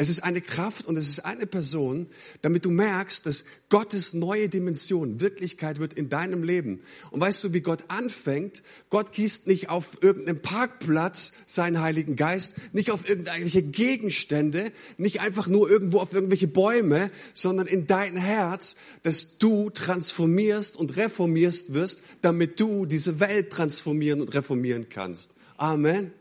es 0.00 0.08
ist 0.08 0.24
eine 0.24 0.40
Kraft 0.40 0.86
und 0.86 0.96
es 0.96 1.08
ist 1.08 1.26
eine 1.26 1.46
Person, 1.46 2.06
damit 2.40 2.64
du 2.64 2.70
merkst, 2.70 3.26
dass 3.26 3.44
Gottes 3.68 4.14
neue 4.14 4.48
Dimension 4.48 5.20
Wirklichkeit 5.20 5.78
wird 5.78 5.92
in 5.92 6.08
deinem 6.08 6.42
Leben. 6.42 6.80
Und 7.10 7.20
weißt 7.20 7.44
du, 7.44 7.52
wie 7.52 7.60
Gott 7.60 7.84
anfängt? 7.88 8.62
Gott 8.88 9.12
gießt 9.12 9.46
nicht 9.46 9.68
auf 9.68 10.02
irgendeinem 10.02 10.40
Parkplatz 10.40 11.32
seinen 11.44 11.82
Heiligen 11.82 12.16
Geist, 12.16 12.54
nicht 12.72 12.90
auf 12.90 13.06
irgendwelche 13.06 13.60
Gegenstände, 13.60 14.72
nicht 14.96 15.20
einfach 15.20 15.48
nur 15.48 15.68
irgendwo 15.68 15.98
auf 15.98 16.14
irgendwelche 16.14 16.48
Bäume, 16.48 17.10
sondern 17.34 17.66
in 17.66 17.86
dein 17.86 18.16
Herz, 18.16 18.76
dass 19.02 19.36
du 19.36 19.68
transformierst 19.68 20.78
und 20.78 20.96
reformierst 20.96 21.74
wirst, 21.74 22.00
damit 22.22 22.58
du 22.58 22.86
diese 22.86 23.20
Welt 23.20 23.50
transformieren 23.50 24.22
und 24.22 24.32
reformieren 24.32 24.88
kannst. 24.88 25.34
Amen. 25.58 26.12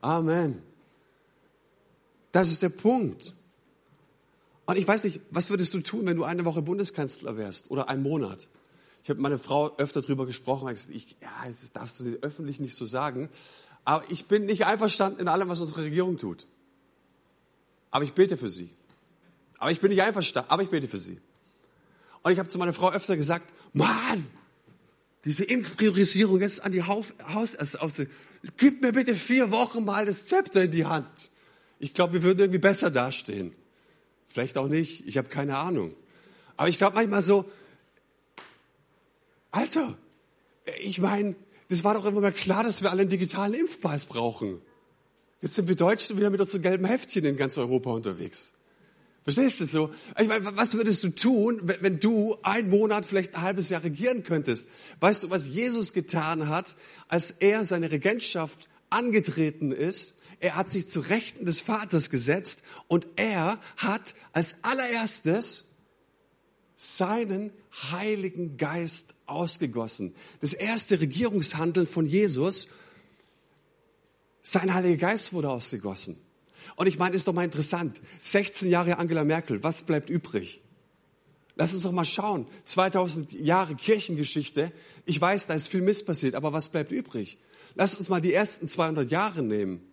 Amen. 0.00 0.67
Das 2.38 2.52
ist 2.52 2.62
der 2.62 2.68
Punkt. 2.68 3.34
Und 4.64 4.78
ich 4.78 4.86
weiß 4.86 5.02
nicht, 5.02 5.20
was 5.28 5.50
würdest 5.50 5.74
du 5.74 5.80
tun, 5.80 6.06
wenn 6.06 6.16
du 6.16 6.22
eine 6.22 6.44
Woche 6.44 6.62
Bundeskanzler 6.62 7.36
wärst 7.36 7.68
oder 7.72 7.88
einen 7.88 8.04
Monat? 8.04 8.46
Ich 9.02 9.10
habe 9.10 9.16
mit 9.16 9.22
meiner 9.24 9.40
Frau 9.40 9.76
öfter 9.76 10.02
darüber 10.02 10.24
gesprochen. 10.24 10.72
Ich, 10.72 10.88
ich, 10.94 11.16
ja, 11.20 11.28
das 11.48 11.72
darfst 11.72 11.98
du 11.98 12.16
öffentlich 12.22 12.60
nicht 12.60 12.76
so 12.76 12.86
sagen. 12.86 13.28
Aber 13.84 14.04
ich 14.08 14.26
bin 14.26 14.46
nicht 14.46 14.66
einverstanden 14.66 15.18
in 15.18 15.26
allem, 15.26 15.48
was 15.48 15.58
unsere 15.58 15.82
Regierung 15.82 16.16
tut. 16.16 16.46
Aber 17.90 18.04
ich 18.04 18.12
bete 18.12 18.36
für 18.36 18.48
sie. 18.48 18.70
Aber 19.58 19.72
ich 19.72 19.80
bin 19.80 19.90
nicht 19.90 20.02
einverstanden, 20.02 20.48
aber 20.48 20.62
ich 20.62 20.70
bete 20.70 20.86
für 20.86 20.98
sie. 20.98 21.20
Und 22.22 22.30
ich 22.30 22.38
habe 22.38 22.48
zu 22.48 22.58
meiner 22.58 22.72
Frau 22.72 22.92
öfter 22.92 23.16
gesagt, 23.16 23.52
Mann, 23.72 24.28
diese 25.24 25.42
Impfpriorisierung 25.42 26.40
jetzt 26.40 26.62
an 26.62 26.70
die 26.70 26.84
Haus, 26.84 27.06
Haus 27.34 27.56
also, 27.56 28.04
gib 28.56 28.80
mir 28.80 28.92
bitte 28.92 29.16
vier 29.16 29.50
Wochen 29.50 29.84
mal 29.84 30.06
das 30.06 30.28
Zepter 30.28 30.62
in 30.62 30.70
die 30.70 30.86
Hand. 30.86 31.32
Ich 31.78 31.94
glaube, 31.94 32.14
wir 32.14 32.22
würden 32.22 32.40
irgendwie 32.40 32.58
besser 32.58 32.90
dastehen. 32.90 33.54
Vielleicht 34.28 34.58
auch 34.58 34.68
nicht, 34.68 35.06
ich 35.06 35.16
habe 35.16 35.28
keine 35.28 35.58
Ahnung. 35.58 35.94
Aber 36.56 36.68
ich 36.68 36.76
glaube 36.76 36.96
manchmal 36.96 37.22
so, 37.22 37.44
Alter, 39.50 39.96
ich 40.82 41.00
meine, 41.00 41.34
das 41.68 41.84
war 41.84 41.94
doch 41.94 42.04
immer 42.04 42.20
mal 42.20 42.32
klar, 42.32 42.64
dass 42.64 42.82
wir 42.82 42.90
alle 42.90 43.02
einen 43.02 43.10
digitalen 43.10 43.54
Impfpass 43.54 44.06
brauchen. 44.06 44.60
Jetzt 45.40 45.54
sind 45.54 45.68
wir 45.68 45.76
Deutschen 45.76 46.16
wieder 46.16 46.30
mit 46.30 46.40
unseren 46.40 46.62
gelben 46.62 46.84
Heftchen 46.84 47.24
in 47.24 47.36
ganz 47.36 47.56
Europa 47.56 47.90
unterwegs. 47.90 48.52
Verstehst 49.22 49.60
du 49.60 49.66
so? 49.66 49.90
Ich 50.18 50.26
meine, 50.26 50.56
was 50.56 50.74
würdest 50.74 51.04
du 51.04 51.10
tun, 51.10 51.60
wenn 51.62 52.00
du 52.00 52.36
einen 52.42 52.70
Monat, 52.70 53.04
vielleicht 53.04 53.34
ein 53.34 53.42
halbes 53.42 53.68
Jahr 53.68 53.84
regieren 53.84 54.22
könntest? 54.22 54.68
Weißt 55.00 55.22
du, 55.22 55.30
was 55.30 55.46
Jesus 55.46 55.92
getan 55.92 56.48
hat, 56.48 56.74
als 57.08 57.30
er 57.30 57.66
seine 57.66 57.90
Regentschaft 57.90 58.68
angetreten 58.90 59.70
ist? 59.70 60.17
Er 60.40 60.54
hat 60.54 60.70
sich 60.70 60.88
zu 60.88 61.00
Rechten 61.00 61.44
des 61.44 61.60
Vaters 61.60 62.10
gesetzt 62.10 62.62
und 62.86 63.08
er 63.16 63.60
hat 63.76 64.14
als 64.32 64.56
allererstes 64.62 65.66
seinen 66.76 67.52
Heiligen 67.90 68.56
Geist 68.56 69.14
ausgegossen. 69.26 70.14
Das 70.40 70.52
erste 70.52 71.00
Regierungshandeln 71.00 71.86
von 71.86 72.06
Jesus, 72.06 72.68
sein 74.42 74.72
Heiliger 74.72 75.08
Geist 75.08 75.32
wurde 75.32 75.50
ausgegossen. 75.50 76.18
Und 76.76 76.86
ich 76.86 76.98
meine, 76.98 77.16
ist 77.16 77.26
doch 77.26 77.32
mal 77.32 77.44
interessant. 77.44 77.96
16 78.20 78.70
Jahre 78.70 78.98
Angela 78.98 79.24
Merkel, 79.24 79.62
was 79.64 79.82
bleibt 79.82 80.08
übrig? 80.08 80.60
Lass 81.56 81.72
uns 81.72 81.82
doch 81.82 81.90
mal 81.90 82.04
schauen. 82.04 82.46
2000 82.62 83.32
Jahre 83.32 83.74
Kirchengeschichte. 83.74 84.70
Ich 85.04 85.20
weiß, 85.20 85.48
da 85.48 85.54
ist 85.54 85.66
viel 85.66 85.80
Mist 85.80 86.06
passiert, 86.06 86.36
aber 86.36 86.52
was 86.52 86.68
bleibt 86.68 86.92
übrig? 86.92 87.38
Lass 87.74 87.96
uns 87.96 88.08
mal 88.08 88.20
die 88.20 88.32
ersten 88.32 88.68
200 88.68 89.10
Jahre 89.10 89.42
nehmen. 89.42 89.87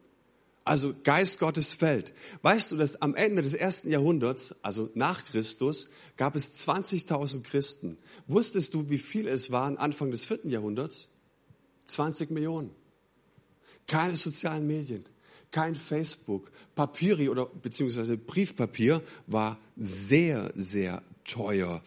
Also 0.66 0.96
Geist 1.04 1.40
Gottes 1.40 1.74
fällt. 1.74 2.14
Weißt 2.42 2.72
du, 2.72 2.76
dass 2.76 3.00
am 3.00 3.16
Ende 3.16 3.44
des 3.44 3.54
ersten 3.54 3.92
Jahrhunderts, 3.92 4.56
also 4.64 4.90
nach 4.96 5.24
Christus, 5.26 5.90
gab 6.18 6.36
es 6.36 6.58
20.000 6.58 7.44
Christen. 7.44 7.98
Wusstest 8.26 8.74
du, 8.74 8.90
wie 8.90 8.98
viel 8.98 9.28
es 9.28 9.52
waren 9.52 9.78
Anfang 9.78 10.10
des 10.10 10.26
vierten 10.26 10.50
Jahrhunderts? 10.50 11.08
20 11.86 12.32
Millionen. 12.32 12.72
Keine 13.86 14.18
sozialen 14.18 14.66
Medien, 14.66 15.06
kein 15.52 15.76
Facebook. 15.76 16.52
Papiri 16.74 17.30
oder 17.30 17.46
beziehungsweise 17.46 18.18
Briefpapier 18.18 19.04
war 19.28 19.60
sehr, 19.78 20.52
sehr 20.56 21.04
teuer. 21.26 21.84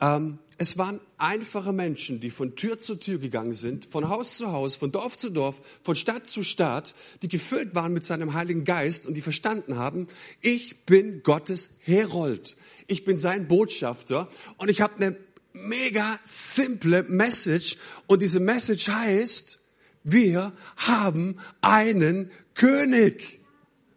Ähm, 0.00 0.38
es 0.56 0.78
waren 0.78 1.00
einfache 1.18 1.72
Menschen, 1.72 2.20
die 2.20 2.30
von 2.30 2.54
Tür 2.54 2.78
zu 2.78 2.94
Tür 2.94 3.18
gegangen 3.18 3.54
sind, 3.54 3.86
von 3.86 4.08
Haus 4.08 4.36
zu 4.36 4.52
Haus, 4.52 4.76
von 4.76 4.92
Dorf 4.92 5.16
zu 5.16 5.30
Dorf, 5.30 5.60
von 5.82 5.96
Stadt 5.96 6.28
zu 6.28 6.44
Stadt, 6.44 6.94
die 7.22 7.28
gefüllt 7.28 7.74
waren 7.74 7.92
mit 7.92 8.06
seinem 8.06 8.34
Heiligen 8.34 8.64
Geist 8.64 9.06
und 9.06 9.14
die 9.14 9.22
verstanden 9.22 9.76
haben, 9.76 10.06
ich 10.42 10.84
bin 10.84 11.22
Gottes 11.24 11.70
Herold, 11.80 12.56
ich 12.86 13.04
bin 13.04 13.18
sein 13.18 13.48
Botschafter 13.48 14.28
und 14.56 14.70
ich 14.70 14.80
habe 14.80 14.94
eine 14.96 15.16
mega 15.52 16.18
simple 16.24 17.02
Message 17.04 17.76
und 18.06 18.22
diese 18.22 18.40
Message 18.40 18.88
heißt, 18.88 19.60
wir 20.04 20.52
haben 20.76 21.38
einen 21.62 22.30
König. 22.54 23.40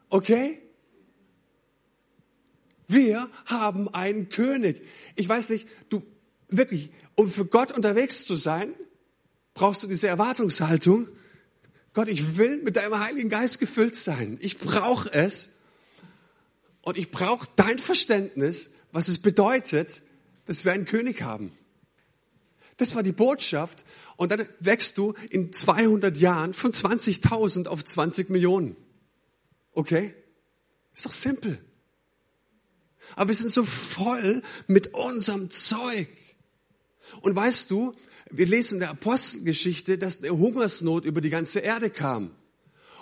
Okay? 0.09 0.59
Wir 2.87 3.29
haben 3.45 3.93
einen 3.93 4.29
König. 4.29 4.81
Ich 5.15 5.27
weiß 5.27 5.49
nicht, 5.49 5.67
du 5.89 6.03
wirklich, 6.47 6.91
um 7.15 7.29
für 7.29 7.45
Gott 7.45 7.71
unterwegs 7.71 8.25
zu 8.25 8.35
sein, 8.35 8.73
brauchst 9.53 9.83
du 9.83 9.87
diese 9.87 10.07
Erwartungshaltung. 10.07 11.07
Gott, 11.93 12.07
ich 12.07 12.37
will 12.37 12.57
mit 12.57 12.75
deinem 12.75 12.99
Heiligen 12.99 13.29
Geist 13.29 13.59
gefüllt 13.59 13.95
sein. 13.95 14.37
Ich 14.41 14.57
brauche 14.57 15.11
es. 15.11 15.49
Und 16.81 16.97
ich 16.97 17.11
brauche 17.11 17.49
dein 17.57 17.79
Verständnis, 17.79 18.71
was 18.93 19.09
es 19.09 19.19
bedeutet, 19.19 20.03
dass 20.45 20.63
wir 20.63 20.71
einen 20.71 20.85
König 20.85 21.21
haben. 21.21 21.51
Das 22.77 22.95
war 22.95 23.03
die 23.03 23.11
Botschaft. 23.11 23.83
Und 24.15 24.31
dann 24.31 24.47
wächst 24.59 24.97
du 24.97 25.13
in 25.29 25.51
200 25.51 26.15
Jahren 26.15 26.53
von 26.53 26.71
20.000 26.71 27.67
auf 27.67 27.83
20 27.83 28.29
Millionen. 28.29 28.77
Okay? 29.73 30.13
Ist 30.93 31.05
doch 31.05 31.11
simpel. 31.11 31.59
Aber 33.15 33.29
wir 33.29 33.35
sind 33.35 33.51
so 33.51 33.63
voll 33.63 34.41
mit 34.67 34.93
unserem 34.93 35.49
Zeug. 35.49 36.09
Und 37.21 37.35
weißt 37.35 37.71
du, 37.71 37.95
wir 38.29 38.45
lesen 38.45 38.75
in 38.75 38.79
der 38.81 38.89
Apostelgeschichte, 38.89 39.97
dass 39.97 40.21
eine 40.21 40.31
Hungersnot 40.31 41.05
über 41.05 41.21
die 41.21 41.29
ganze 41.29 41.59
Erde 41.59 41.89
kam. 41.89 42.31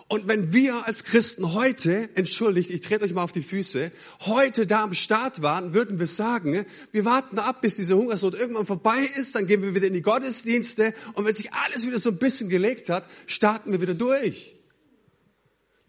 Und 0.08 0.28
wenn 0.28 0.54
wir 0.54 0.86
als 0.86 1.04
Christen 1.04 1.54
heute, 1.54 2.10
entschuldigt, 2.14 2.70
ich 2.70 2.82
trete 2.82 3.06
euch 3.06 3.14
mal 3.14 3.24
auf 3.24 3.32
die 3.32 3.42
Füße, 3.42 3.92
heute 4.22 4.68
da 4.68 4.84
am 4.84 4.94
Start 4.94 5.42
waren, 5.42 5.74
würden 5.74 6.00
wir 6.00 6.06
sagen, 6.06 6.64
wir 6.92 7.06
warten 7.06 7.40
ab, 7.40 7.62
bis 7.62 7.76
diese 7.76 7.98
Hungersnot 7.98 8.36
irgendwann 8.36 8.68
vorbei 8.68 9.00
ist, 9.16 9.34
dann 9.34 9.48
gehen 9.48 9.64
wir 9.64 9.74
wieder 9.74 9.88
in 9.88 9.96
die 9.96 10.04
Gottesdienste 10.04 10.94
und 11.16 11.26
wenn 11.26 11.34
sich 11.34 11.54
alles 11.54 11.88
wieder 11.88 11.98
so 11.98 12.12
ein 12.12 12.20
bisschen 12.20 12.50
gelegt 12.50 12.90
hat, 12.90 13.10
starten 13.26 13.72
wir 13.72 13.82
wieder 13.82 13.96
durch. 13.96 14.56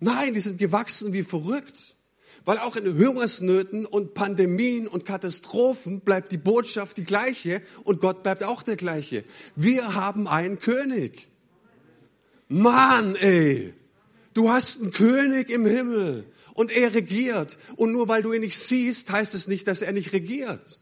Nein, 0.00 0.32
die 0.32 0.40
sind 0.40 0.56
gewachsen 0.56 1.12
wie 1.12 1.22
verrückt. 1.22 1.96
Weil 2.44 2.58
auch 2.58 2.76
in 2.76 2.98
Hungersnöten 2.98 3.86
und 3.86 4.14
Pandemien 4.14 4.86
und 4.86 5.04
Katastrophen 5.04 6.00
bleibt 6.00 6.32
die 6.32 6.38
Botschaft 6.38 6.96
die 6.96 7.04
gleiche 7.04 7.62
und 7.84 8.00
Gott 8.00 8.22
bleibt 8.22 8.44
auch 8.44 8.62
der 8.62 8.76
gleiche. 8.76 9.24
Wir 9.56 9.94
haben 9.94 10.28
einen 10.28 10.58
König. 10.58 11.28
Mann, 12.48 13.16
ey. 13.16 13.74
Du 14.34 14.50
hast 14.50 14.82
einen 14.82 14.92
König 14.92 15.50
im 15.50 15.64
Himmel 15.64 16.26
und 16.54 16.70
er 16.70 16.94
regiert. 16.94 17.58
Und 17.76 17.92
nur 17.92 18.08
weil 18.08 18.22
du 18.22 18.32
ihn 18.32 18.42
nicht 18.42 18.58
siehst, 18.58 19.10
heißt 19.10 19.34
es 19.34 19.48
nicht, 19.48 19.66
dass 19.66 19.82
er 19.82 19.92
nicht 19.92 20.12
regiert. 20.12 20.78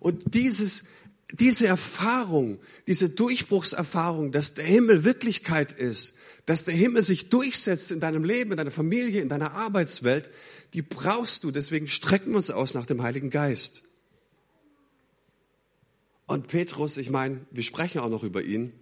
Und 0.00 0.34
dieses, 0.34 0.84
diese 1.32 1.66
Erfahrung, 1.66 2.60
diese 2.86 3.08
Durchbruchserfahrung, 3.08 4.32
dass 4.32 4.54
der 4.54 4.64
Himmel 4.64 5.04
Wirklichkeit 5.04 5.72
ist, 5.72 6.14
dass 6.46 6.64
der 6.64 6.74
Himmel 6.74 7.02
sich 7.02 7.30
durchsetzt 7.30 7.90
in 7.90 8.00
deinem 8.00 8.24
Leben, 8.24 8.50
in 8.50 8.56
deiner 8.56 8.70
Familie, 8.70 9.22
in 9.22 9.28
deiner 9.28 9.52
Arbeitswelt, 9.52 10.30
die 10.74 10.82
brauchst 10.82 11.44
du. 11.44 11.50
Deswegen 11.50 11.88
strecken 11.88 12.30
wir 12.30 12.36
uns 12.36 12.50
aus 12.50 12.74
nach 12.74 12.86
dem 12.86 13.02
Heiligen 13.02 13.30
Geist. 13.30 13.82
Und 16.26 16.48
Petrus, 16.48 16.96
ich 16.96 17.10
meine, 17.10 17.40
wir 17.50 17.62
sprechen 17.62 18.00
auch 18.00 18.10
noch 18.10 18.22
über 18.22 18.42
ihn. 18.42 18.72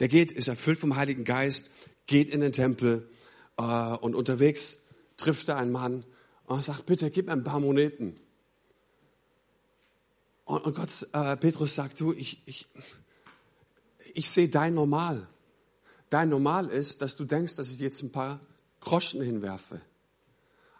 Der 0.00 0.08
geht, 0.08 0.32
ist 0.32 0.48
erfüllt 0.48 0.78
vom 0.78 0.96
Heiligen 0.96 1.24
Geist, 1.24 1.70
geht 2.06 2.28
in 2.28 2.40
den 2.40 2.52
Tempel 2.52 3.08
äh, 3.56 3.62
und 3.62 4.14
unterwegs 4.14 4.86
trifft 5.16 5.48
er 5.48 5.56
einen 5.56 5.72
Mann 5.72 6.04
und 6.44 6.64
sagt, 6.64 6.86
bitte 6.86 7.10
gib 7.10 7.26
mir 7.26 7.32
ein 7.32 7.44
paar 7.44 7.60
Moneten. 7.60 8.16
Und, 10.52 10.66
und 10.66 10.76
Gott, 10.76 11.08
äh, 11.14 11.34
Petrus 11.38 11.74
sagt, 11.74 11.98
du, 11.98 12.12
ich, 12.12 12.42
ich, 12.44 12.68
ich 14.12 14.28
sehe 14.28 14.50
dein 14.50 14.74
Normal. 14.74 15.26
Dein 16.10 16.28
Normal 16.28 16.66
ist, 16.66 17.00
dass 17.00 17.16
du 17.16 17.24
denkst, 17.24 17.56
dass 17.56 17.72
ich 17.72 17.78
jetzt 17.78 18.02
ein 18.02 18.12
paar 18.12 18.38
Groschen 18.80 19.22
hinwerfe. 19.22 19.80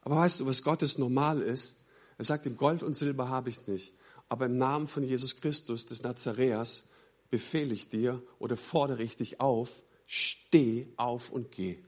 Aber 0.03 0.17
weißt 0.17 0.41
du, 0.41 0.47
was 0.47 0.63
Gottes 0.63 0.99
Normal 0.99 1.41
ist? 1.41 1.77
Er 2.19 2.27
sagt, 2.27 2.45
im 2.45 2.59
Gold 2.59 2.83
und 2.83 2.93
Silber 2.93 3.31
habe 3.31 3.49
ich 3.49 3.67
nicht. 3.67 3.95
Aber 4.29 4.45
im 4.45 4.59
Namen 4.59 4.89
von 4.89 5.05
Jesus 5.05 5.41
Christus 5.41 5.87
des 5.87 6.03
Nazareas 6.03 6.91
befehle 7.31 7.73
ich 7.73 7.89
dir 7.89 8.23
oder 8.39 8.59
fordere 8.59 9.03
ich 9.03 9.17
dich 9.17 9.41
auf, 9.41 9.71
steh 10.05 10.87
auf 10.99 11.33
und 11.33 11.51
geh. 11.51 11.83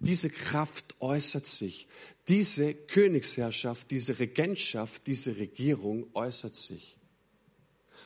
Diese 0.00 0.30
Kraft 0.30 0.94
äußert 1.00 1.46
sich. 1.46 1.88
Diese 2.28 2.74
Königsherrschaft, 2.74 3.90
diese 3.90 4.18
Regentschaft, 4.18 5.06
diese 5.06 5.36
Regierung 5.36 6.06
äußert 6.14 6.54
sich. 6.54 6.98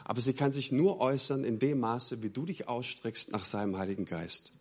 Aber 0.05 0.21
sie 0.21 0.33
kann 0.33 0.53
sich 0.53 0.73
nur 0.73 1.01
äußern 1.01 1.45
in 1.45 1.59
dem 1.59 1.81
Maße, 1.81 2.23
wie 2.23 2.31
du 2.31 2.47
dich 2.47 2.69
ausstreckst 2.69 3.31
nach 3.31 3.45
seinem 3.45 3.77
Heiligen 3.79 4.05
Geist. 4.05 4.53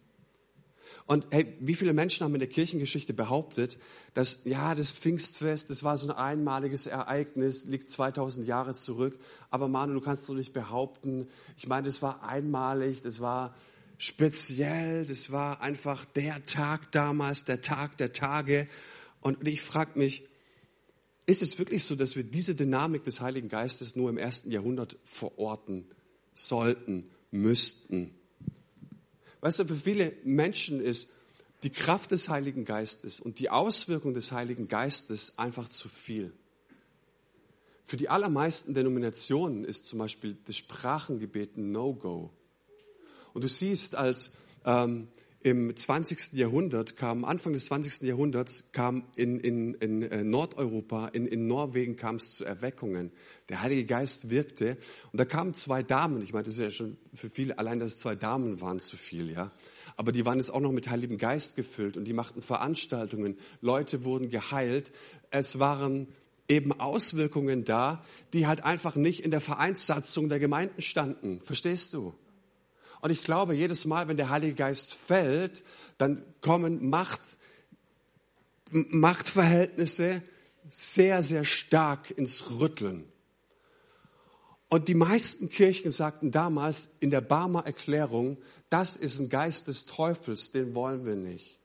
Und 1.08 1.28
hey, 1.32 1.58
wie 1.60 1.76
viele 1.76 1.94
Menschen 1.94 2.24
haben 2.24 2.34
in 2.36 2.40
der 2.40 2.50
Kirchengeschichte 2.50 3.14
behauptet, 3.14 3.78
dass 4.14 4.42
ja, 4.44 4.76
das 4.76 4.92
Pfingstfest, 4.92 5.70
das 5.70 5.84
war 5.84 5.98
so 5.98 6.08
ein 6.08 6.16
einmaliges 6.16 6.86
Ereignis, 6.86 7.66
liegt 7.66 7.90
2000 7.90 8.46
Jahre 8.48 8.74
zurück. 8.74 9.18
Aber 9.50 9.68
Manu, 9.68 9.96
du 9.96 10.02
kannst 10.02 10.30
doch 10.30 10.36
nicht 10.36 10.54
behaupten. 10.54 11.28
Ich 11.58 11.68
meine, 11.68 11.88
das 11.88 12.02
war 12.02 12.24
einmalig, 12.24 13.02
das 13.02 13.20
war 13.20 13.56
speziell, 14.02 15.06
das 15.06 15.32
war 15.32 15.62
einfach 15.62 16.06
der 16.06 16.44
Tag 16.44 16.92
damals, 16.92 17.46
der 17.46 17.62
Tag 17.62 17.98
der 17.98 18.12
Tage. 18.12 18.68
Und 19.22 19.48
ich 19.48 19.62
frage 19.62 20.00
mich, 20.00 20.24
ist 21.28 21.44
es 21.44 21.60
wirklich 21.60 21.84
so, 21.84 21.96
dass 21.96 22.16
wir 22.16 22.24
diese 22.24 22.56
Dynamik 22.56 23.04
des 23.04 23.22
Heiligen 23.22 23.48
Geistes 23.48 23.96
nur 23.96 24.10
im 24.10 24.18
ersten 24.18 24.50
Jahrhundert 24.50 24.98
verorten 25.06 25.86
sollten, 26.34 27.12
müssten? 27.30 28.16
Weißt 29.42 29.60
du, 29.60 29.66
für 29.66 29.76
viele 29.76 30.14
Menschen 30.24 30.82
ist 30.82 31.12
die 31.62 31.70
Kraft 31.70 32.10
des 32.10 32.28
Heiligen 32.28 32.66
Geistes 32.66 33.20
und 33.20 33.38
die 33.38 33.52
Auswirkung 33.52 34.16
des 34.16 34.32
Heiligen 34.32 34.68
Geistes 34.68 35.38
einfach 35.38 35.70
zu 35.70 35.90
viel. 35.90 36.34
Für 37.86 37.98
die 37.98 38.10
allermeisten 38.10 38.74
Denominationen 38.74 39.64
ist 39.64 39.86
zum 39.86 40.00
Beispiel 40.00 40.38
das 40.46 40.58
Sprachengebet 40.58 41.58
No-Go. 41.58 42.32
Und 43.34 43.44
du 43.44 43.48
siehst, 43.48 43.96
als 43.96 44.32
ähm, 44.66 45.08
im 45.44 45.76
20. 45.76 46.34
Jahrhundert 46.34 46.98
kam, 46.98 47.26
Anfang 47.26 47.54
des 47.54 47.66
20. 47.66 48.08
Jahrhunderts 48.08 48.72
kam 48.74 49.06
in, 49.16 49.40
in, 49.40 49.74
in 49.76 50.04
äh, 50.04 50.24
Nordeuropa, 50.24 51.08
in, 51.08 51.26
in 51.26 51.48
Norwegen 51.48 51.96
kam 51.96 52.18
es 52.18 52.32
zu 52.32 52.46
Erweckungen. 52.46 53.12
Der 53.50 53.62
Heilige 53.62 53.86
Geist 53.86 54.30
wirkte 54.30 54.78
und 55.12 55.20
da 55.20 55.26
kamen 55.26 55.56
zwei 55.56 55.82
Damen, 55.82 56.22
ich 56.22 56.34
meine, 56.34 56.44
das 56.44 56.54
ist 56.54 56.60
ja 56.60 56.70
schon 56.70 56.98
für 57.14 57.30
viele, 57.30 57.58
allein 57.58 57.80
dass 57.80 57.94
es 57.94 58.00
zwei 58.00 58.16
Damen 58.16 58.62
waren 58.62 58.80
zu 58.80 58.98
viel, 58.98 59.32
ja. 59.32 59.52
Aber 59.98 60.12
die 60.12 60.26
waren 60.26 60.38
jetzt 60.38 60.54
auch 60.54 60.60
noch 60.60 60.72
mit 60.72 60.90
Heiligem 60.90 61.18
Geist 61.18 61.56
gefüllt 61.56 61.98
und 61.98 62.06
die 62.06 62.14
machten 62.14 62.42
Veranstaltungen. 62.42 63.38
Leute 63.62 64.06
wurden 64.06 64.30
geheilt. 64.30 64.92
Es 65.32 65.60
waren 65.60 66.08
eben 66.48 66.72
Auswirkungen 66.80 67.66
da, 67.66 68.04
die 68.34 68.48
halt 68.48 68.64
einfach 68.64 68.96
nicht 68.96 69.24
in 69.26 69.32
der 69.32 69.42
Vereinssatzung 69.42 70.30
der 70.30 70.40
Gemeinden 70.40 70.82
standen. 70.82 71.42
Verstehst 71.44 71.94
du? 71.94 72.14
Und 73.02 73.12
ich 73.12 73.24
glaube, 73.24 73.56
jedes 73.56 73.86
Mal, 73.86 74.08
wenn 74.08 74.18
der 74.18 74.30
Heilige 74.30 74.54
Geist 74.54 74.94
fällt, 74.94 75.64
dann 75.98 76.24
kommen 76.42 76.90
Macht, 76.90 77.22
Machtverhältnisse 78.70 80.22
sehr, 80.70 81.24
sehr 81.24 81.44
stark 81.44 82.12
ins 82.12 82.50
Rütteln. 82.52 83.06
Und 84.70 84.88
die 84.88 84.96
meisten 84.96 85.50
Kirchen 85.50 85.92
sagten 85.92 86.32
damals 86.32 86.96
in 87.02 87.12
der 87.12 87.20
Barmer 87.20 87.66
Erklärung, 87.66 88.38
das 88.70 88.96
ist 88.96 89.20
ein 89.20 89.28
Geist 89.28 89.68
des 89.68 89.86
Teufels, 89.86 90.52
den 90.52 90.74
wollen 90.76 91.06
wir 91.06 91.16
nicht. 91.16 91.60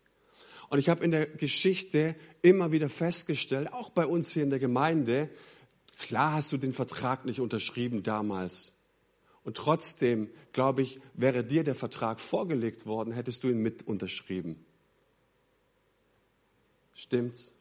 Und 0.71 0.81
ich 0.81 0.89
habe 0.89 1.05
in 1.05 1.13
der 1.13 1.27
Geschichte 1.27 2.17
immer 2.43 2.73
wieder 2.73 2.89
festgestellt, 2.89 3.73
auch 3.73 3.91
bei 3.91 4.07
uns 4.07 4.33
hier 4.33 4.43
in 4.43 4.51
der 4.51 4.59
Gemeinde, 4.59 5.31
klar 6.01 6.33
hast 6.33 6.51
du 6.51 6.57
den 6.57 6.73
Vertrag 6.73 7.25
nicht 7.25 7.41
unterschrieben 7.41 8.03
damals. 8.03 8.76
Und 9.47 9.57
trotzdem, 9.57 10.29
glaube 10.53 10.83
ich, 10.83 10.99
wäre 11.15 11.45
dir 11.45 11.63
der 11.63 11.77
Vertrag 11.77 12.19
vorgelegt 12.19 12.85
worden, 12.85 13.13
hättest 13.13 13.45
du 13.45 13.49
ihn 13.49 13.63
mit 13.63 13.87
unterschrieben. 13.87 14.57
Stimmt's? 16.97 17.53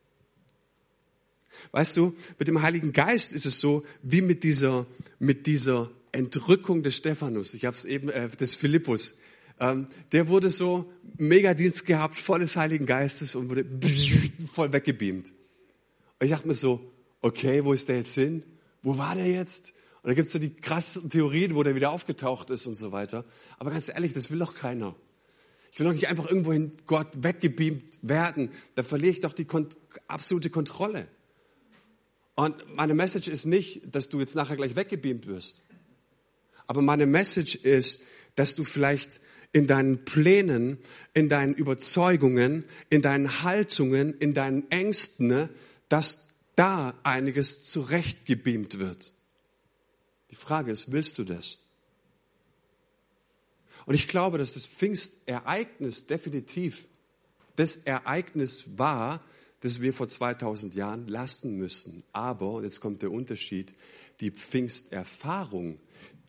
Weißt 1.74 1.96
du, 1.96 2.16
mit 2.40 2.48
dem 2.48 2.64
Heiligen 2.64 2.92
Geist 2.92 3.34
ist 3.34 3.46
es 3.46 3.60
so 3.60 3.86
wie 4.02 4.22
mit 4.22 4.44
dieser, 4.44 4.88
mit 5.20 5.46
dieser 5.46 5.92
Entrückung 6.12 6.82
des 6.82 6.96
Stephanus. 6.96 7.54
Ich 7.54 7.66
habe 7.66 7.78
es 7.78 7.86
eben, 7.86 8.10
äh, 8.10 8.30
des 8.30 8.56
Philippus. 8.56 9.16
Ähm, 9.60 9.88
der 10.12 10.28
wurde 10.28 10.50
so 10.50 10.92
Megadienst 11.20 11.86
gehabt, 11.86 12.18
voll 12.18 12.40
des 12.40 12.56
Heiligen 12.56 12.88
Geistes 12.88 13.36
und 13.36 13.50
wurde 13.50 13.64
voll 14.52 14.74
weggebeamt. 14.74 15.30
Und 15.30 16.26
ich 16.26 16.32
dachte 16.32 16.48
mir 16.48 16.56
so, 16.56 16.92
okay, 17.22 17.64
wo 17.64 17.74
ist 17.74 17.90
der 17.90 17.98
jetzt 17.98 18.16
hin? 18.16 18.42
Wo 18.82 18.98
war 18.98 19.14
der 19.14 19.28
jetzt? 19.30 19.76
Und 20.06 20.10
da 20.10 20.14
gibt 20.14 20.28
es 20.28 20.34
so 20.34 20.38
die 20.38 20.54
krassen 20.54 21.10
Theorien, 21.10 21.56
wo 21.56 21.64
der 21.64 21.74
wieder 21.74 21.90
aufgetaucht 21.90 22.52
ist 22.52 22.68
und 22.68 22.76
so 22.76 22.92
weiter. 22.92 23.26
Aber 23.58 23.72
ganz 23.72 23.90
ehrlich, 23.90 24.14
das 24.14 24.30
will 24.30 24.38
doch 24.38 24.54
keiner. 24.54 24.96
Ich 25.72 25.80
will 25.80 25.88
doch 25.88 25.94
nicht 25.94 26.10
einfach 26.10 26.28
irgendwohin 26.30 26.74
Gott 26.86 27.08
weggebeamt 27.24 27.98
werden. 28.04 28.52
Da 28.76 28.84
verliere 28.84 29.14
ich 29.14 29.22
doch 29.22 29.34
die 29.34 29.46
kont 29.46 29.78
absolute 30.08 30.52
Kontrolle. 30.52 31.08
Und 32.36 32.76
meine 32.76 32.94
Message 32.94 33.28
ist 33.28 33.46
nicht, 33.48 33.82
dass 33.96 34.08
du 34.08 34.20
jetzt 34.20 34.36
nachher 34.36 34.58
gleich 34.58 34.76
weggebeamt 34.76 35.26
wirst. 35.26 35.64
Aber 36.68 36.84
meine 36.84 37.08
Message 37.08 37.56
ist, 37.56 38.04
dass 38.36 38.54
du 38.54 38.64
vielleicht 38.64 39.10
in 39.54 39.66
deinen 39.66 40.06
Plänen, 40.06 40.78
in 41.16 41.30
deinen 41.30 41.56
Überzeugungen, 41.56 42.66
in 42.92 43.02
deinen 43.02 43.42
Haltungen, 43.42 44.14
in 44.20 44.36
deinen 44.36 44.70
Ängsten, 44.70 45.50
dass 45.90 46.28
da 46.56 46.94
einiges 47.02 47.64
zurechtgebeamt 47.64 48.78
wird. 48.78 49.15
Die 50.36 50.42
Frage 50.42 50.70
ist, 50.70 50.92
willst 50.92 51.18
du 51.18 51.24
das? 51.24 51.60
Und 53.86 53.96
ich 53.96 54.10
glaube, 54.10 54.38
dass 54.38 54.54
das 54.54 54.66
Pfingstereignis 54.66 56.08
definitiv 56.08 56.90
das 57.56 57.78
Ereignis 57.78 58.66
war, 58.78 59.22
das 59.62 59.80
wir 59.80 59.94
vor 59.94 60.10
2000 60.10 60.76
Jahren 60.76 61.08
lassen 61.08 61.58
müssen. 61.58 62.04
Aber, 62.12 62.52
und 62.52 62.64
jetzt 62.66 62.82
kommt 62.82 63.02
der 63.02 63.12
Unterschied, 63.12 63.74
die 64.20 64.30
Pfingsterfahrung, 64.30 65.80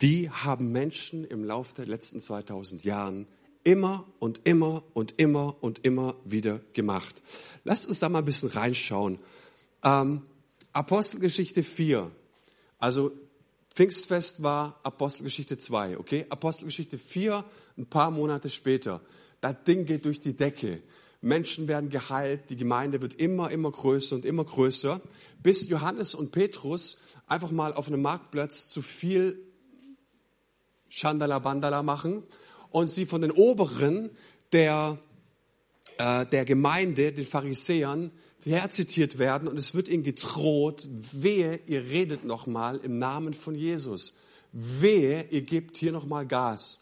die 0.01 0.31
haben 0.31 0.71
Menschen 0.71 1.25
im 1.25 1.42
Laufe 1.42 1.75
der 1.75 1.87
letzten 1.87 2.21
2000 2.21 2.85
Jahren 2.85 3.27
immer 3.64 4.07
und 4.21 4.42
immer 4.45 4.85
und 4.95 5.14
immer 5.16 5.57
und 5.61 5.85
immer 5.85 6.14
wieder 6.25 6.61
gemacht. 6.75 7.25
Lasst 7.64 7.88
uns 7.88 7.99
da 7.99 8.09
mal 8.09 8.21
ein 8.21 8.25
bisschen 8.25 8.51
reinschauen. 8.51 9.19
Ähm, 9.83 10.23
Apostelgeschichte 10.73 11.64
4. 11.64 12.12
Also 12.79 13.11
Pfingstfest 13.77 14.43
war 14.43 14.81
Apostelgeschichte 14.85 15.59
2, 15.59 15.99
okay? 15.99 16.25
Apostelgeschichte 16.31 16.97
4, 16.97 17.45
ein 17.77 17.85
paar 17.85 18.11
Monate 18.11 18.49
später. 18.49 19.03
Das 19.43 19.55
Ding 19.65 19.85
geht 19.85 20.07
durch 20.07 20.23
die 20.23 20.35
Decke. 20.35 20.83
Menschen 21.21 21.69
werden 21.69 21.91
geheilt, 21.91 22.49
die 22.49 22.57
Gemeinde 22.57 23.03
wird 23.03 23.12
immer, 23.21 23.51
immer 23.51 23.71
größer 23.71 24.17
und 24.17 24.25
immer 24.25 24.47
größer, 24.47 25.03
bis 25.43 25.69
Johannes 25.69 26.15
und 26.15 26.33
Petrus 26.33 26.97
einfach 27.27 27.51
mal 27.51 27.75
auf 27.75 27.89
einem 27.89 28.01
Marktplatz 28.01 28.67
zu 28.67 28.81
viel 28.81 29.39
Chandala 30.89 31.39
Bandala 31.39 31.83
machen 31.83 32.23
und 32.71 32.89
sie 32.89 33.05
von 33.05 33.21
den 33.21 33.31
Oberen 33.31 34.09
der, 34.53 34.97
äh, 35.99 36.25
der 36.25 36.47
Gemeinde, 36.47 37.12
den 37.12 37.27
Pharisäern, 37.27 38.11
herzitiert 38.55 39.19
werden 39.19 39.49
und 39.49 39.59
es 39.59 39.75
wird 39.75 39.89
ihnen 39.89 40.05
gedroht, 40.05 40.89
wehe, 41.13 41.61
ihr 41.67 41.83
redet 41.83 42.25
nochmal 42.25 42.79
im 42.79 42.99
Namen 42.99 43.35
von 43.35 43.55
Jesus. 43.55 44.15
Wehe, 44.53 45.27
ihr 45.31 45.43
gebt 45.43 45.77
hier 45.77 45.93
nochmal 45.93 46.27
Gas. 46.27 46.79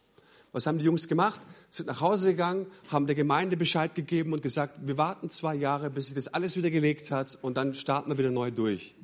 Was 0.53 0.67
haben 0.67 0.79
die 0.79 0.85
Jungs 0.85 1.09
gemacht? 1.09 1.41
Sind 1.71 1.87
nach 1.87 2.01
Hause 2.01 2.31
gegangen, 2.31 2.67
haben 2.89 3.07
der 3.07 3.17
Gemeinde 3.17 3.57
Bescheid 3.57 3.95
gegeben 3.95 4.33
und 4.33 4.43
gesagt, 4.43 4.87
wir 4.87 4.97
warten 4.99 5.31
zwei 5.31 5.55
Jahre, 5.55 5.91
bis 5.91 6.07
sich 6.07 6.15
das 6.15 6.29
alles 6.29 6.57
wieder 6.57 6.71
gelegt 6.71 7.11
hat 7.11 7.39
und 7.43 7.57
dann 7.57 7.75
starten 7.75 8.11
wir 8.11 8.19
wieder 8.19 8.31
neu 8.31 8.51
durch. 8.51 8.95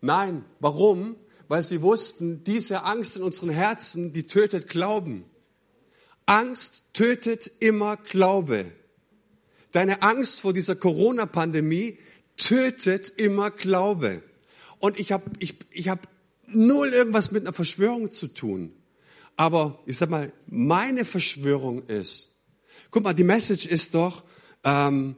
Nein, 0.00 0.44
warum? 0.60 1.16
Weil 1.48 1.62
sie 1.62 1.82
wussten, 1.82 2.44
diese 2.44 2.84
Angst 2.84 3.16
in 3.16 3.22
unseren 3.22 3.50
Herzen, 3.50 4.12
die 4.12 4.26
tötet 4.26 4.68
Glauben. 4.68 5.24
Angst 6.26 6.82
tötet 6.94 7.50
immer 7.60 7.96
Glaube. 7.96 8.66
Deine 9.74 10.02
Angst 10.02 10.40
vor 10.40 10.52
dieser 10.52 10.76
Corona-Pandemie 10.76 11.98
tötet 12.36 13.12
immer 13.16 13.50
Glaube. 13.50 14.22
Und 14.78 15.00
ich 15.00 15.10
habe 15.10 15.24
ich, 15.40 15.56
ich 15.72 15.88
hab 15.88 16.06
null 16.46 16.90
irgendwas 16.90 17.32
mit 17.32 17.42
einer 17.42 17.52
Verschwörung 17.52 18.12
zu 18.12 18.28
tun. 18.28 18.72
Aber 19.34 19.80
ich 19.84 19.96
sag 19.96 20.10
mal, 20.10 20.32
meine 20.46 21.04
Verschwörung 21.04 21.82
ist, 21.86 22.28
guck 22.92 23.02
mal, 23.02 23.14
die 23.14 23.24
Message 23.24 23.66
ist 23.66 23.94
doch, 23.94 24.22
ähm, 24.62 25.16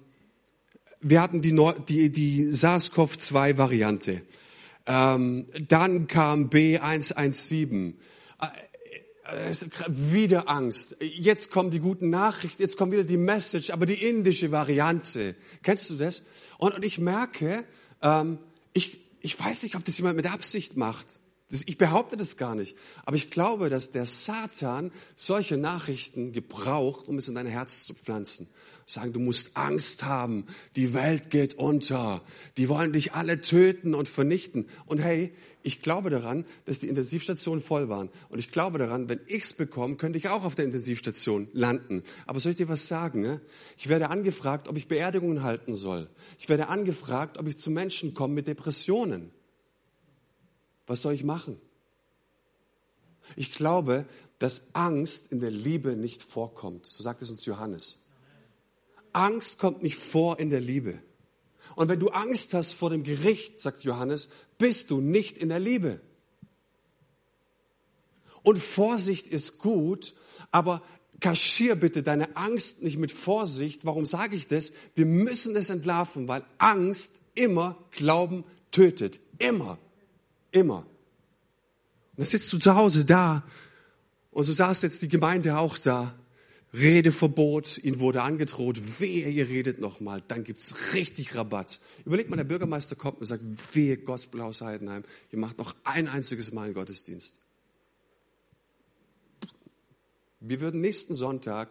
wir 1.03 1.21
hatten 1.21 1.43
die, 1.43 1.55
die, 1.87 2.11
die 2.11 2.47
SARS-CoV-2-Variante. 2.51 4.23
Ähm, 4.87 5.49
dann 5.69 6.07
kam 6.07 6.49
B117. 6.49 7.93
Äh, 9.29 9.55
wieder 9.89 10.49
Angst. 10.49 10.97
Jetzt 11.01 11.51
kommen 11.51 11.71
die 11.71 11.81
guten 11.81 12.11
Nachrichten, 12.11 12.63
jetzt 12.63 12.77
kommt 12.77 12.93
wieder 12.93 13.05
die 13.05 13.17
Message, 13.17 13.71
aber 13.71 13.87
die 13.87 14.01
indische 14.07 14.53
Variante. 14.53 15.35
Kennst 15.63 15.91
du 15.91 15.97
das? 15.97 16.23
Und, 16.59 16.75
und 16.75 16.85
ich 16.85 16.99
merke, 16.99 17.65
ähm, 18.03 18.39
ich, 18.73 18.99
ich 19.21 19.39
weiß 19.39 19.65
nicht, 19.65 19.75
ob 19.75 19.85
das 19.85 19.99
jemand 19.99 20.17
mit 20.17 20.33
Absicht 20.33 20.77
macht. 20.77 21.07
Ich 21.49 21.79
behaupte 21.79 22.17
das 22.17 22.37
gar 22.37 22.57
nicht. 22.57 22.77
Aber 23.05 23.15
ich 23.15 23.31
glaube, 23.31 23.69
dass 23.69 23.93
der 23.93 24.05
Satan 24.05 24.91
solche 25.15 25.57
Nachrichten 25.57 26.33
gebraucht, 26.33 27.07
um 27.07 27.19
es 27.19 27.29
in 27.29 27.37
dein 27.37 27.47
Herz 27.47 27.85
zu 27.85 27.95
pflanzen. 27.95 28.49
Sagen, 28.85 29.13
du 29.13 29.21
musst 29.21 29.57
Angst 29.57 30.03
haben. 30.03 30.47
Die 30.75 30.93
Welt 30.93 31.31
geht 31.31 31.55
unter. 31.55 32.23
Die 32.57 32.69
wollen 32.69 32.93
dich 32.93 33.13
alle 33.13 33.43
töten 33.43 33.95
und 33.95 34.09
vernichten. 34.09 34.67
Und 34.87 34.99
hey, 34.99 35.33
ich 35.63 35.83
glaube 35.83 36.11
daran, 36.11 36.45
dass 36.65 36.81
die 36.81 36.89
Intensivstationen 36.89 37.63
voll 37.63 37.89
waren. 37.89 38.11
Und 38.29 38.41
ich 38.41 38.51
glaube 38.51 38.79
daran, 38.79 39.09
wenn 39.09 39.21
ich's 39.29 39.53
bekomme, 39.53 39.95
könnte 39.95 40.19
ich 40.19 40.29
auch 40.29 40.43
auf 40.43 40.57
der 40.57 40.65
Intensivstation 40.65 41.47
landen. 41.53 42.03
Aber 42.27 42.41
soll 42.41 42.53
ich 42.53 42.59
dir 42.59 42.69
was 42.69 42.89
sagen? 42.89 43.21
Ne? 43.21 43.41
Ich 43.77 43.89
werde 43.89 44.11
angefragt, 44.11 44.67
ob 44.67 44.77
ich 44.77 44.89
Beerdigungen 44.89 45.45
halten 45.45 45.75
soll. 45.75 46.11
Ich 46.41 46.49
werde 46.49 46.69
angefragt, 46.69 47.39
ob 47.39 47.47
ich 47.47 47.57
zu 47.57 47.71
Menschen 47.71 48.15
komme 48.15 48.35
mit 48.35 48.49
Depressionen. 48.49 49.31
Was 50.87 51.03
soll 51.03 51.15
ich 51.15 51.25
machen? 51.25 51.61
Ich 53.35 53.53
glaube, 53.53 54.07
dass 54.39 54.75
Angst 54.75 55.33
in 55.33 55.41
der 55.41 55.51
Liebe 55.51 55.97
nicht 55.97 56.23
vorkommt. 56.23 56.87
So 56.87 57.03
sagt 57.03 57.23
es 57.23 57.31
uns 57.31 57.45
Johannes. 57.45 58.03
Angst 59.13 59.59
kommt 59.59 59.83
nicht 59.83 59.97
vor 59.97 60.39
in 60.39 60.51
der 60.51 60.61
Liebe. 60.61 61.03
Und 61.75 61.89
wenn 61.89 61.99
du 61.99 62.09
Angst 62.09 62.55
hast 62.55 62.75
vor 62.75 62.91
dem 62.91 63.03
Gericht, 63.03 63.61
sagt 63.61 63.83
Johannes, 63.83 64.29
bist 64.59 64.91
du 64.91 65.01
nicht 65.01 65.39
in 65.39 65.49
der 65.49 65.59
Liebe. 65.59 66.01
Und 68.43 68.63
Vorsicht 68.63 69.27
ist 69.27 69.59
gut, 69.59 70.15
aber 70.53 70.83
kaschier 71.21 71.75
bitte 71.75 72.03
deine 72.03 72.37
Angst 72.37 72.83
nicht 72.83 72.99
mit 72.99 73.11
Vorsicht. 73.11 73.85
Warum 73.85 74.07
sage 74.07 74.37
ich 74.37 74.47
das? 74.47 74.73
Wir 74.95 75.07
müssen 75.07 75.57
es 75.57 75.71
entlarven, 75.71 76.29
weil 76.29 76.45
Angst 76.59 77.21
immer 77.35 77.77
Glauben 77.91 78.45
tötet. 78.71 79.19
Immer. 79.39 79.79
Immer. 80.51 80.79
Und 80.79 80.87
dann 82.19 82.27
sitzt 82.27 82.53
du 82.53 82.59
zu 82.59 82.75
Hause 82.75 83.05
da 83.05 83.45
und 84.31 84.45
so 84.45 84.53
saß 84.53 84.83
jetzt 84.83 85.03
die 85.03 85.09
Gemeinde 85.09 85.59
auch 85.59 85.79
da. 85.79 86.15
Redeverbot, 86.75 87.79
ihnen 87.79 88.01
wurde 88.01 88.23
angedroht, 88.23 89.01
wehe, 89.01 89.29
ihr 89.31 89.49
redet 89.49 89.81
nochmal, 89.81 90.23
dann 90.29 90.45
gibt's 90.45 90.95
richtig 90.95 91.35
Rabatt. 91.35 91.81
Überlegt 92.05 92.29
mal, 92.29 92.37
der 92.37 92.45
Bürgermeister 92.45 92.97
kommt 92.97 93.19
und 93.19 93.25
sagt, 93.25 93.43
wehe, 93.75 93.97
Gospelhaus 93.97 94.61
Heidenheim, 94.61 95.05
ihr 95.31 95.39
macht 95.39 95.57
noch 95.57 95.75
ein 95.85 96.07
einziges 96.07 96.53
Mal 96.53 96.65
einen 96.65 96.75
Gottesdienst. 96.75 97.41
Wir 100.41 100.61
würden 100.61 100.81
nächsten 100.81 101.15
Sonntag 101.15 101.71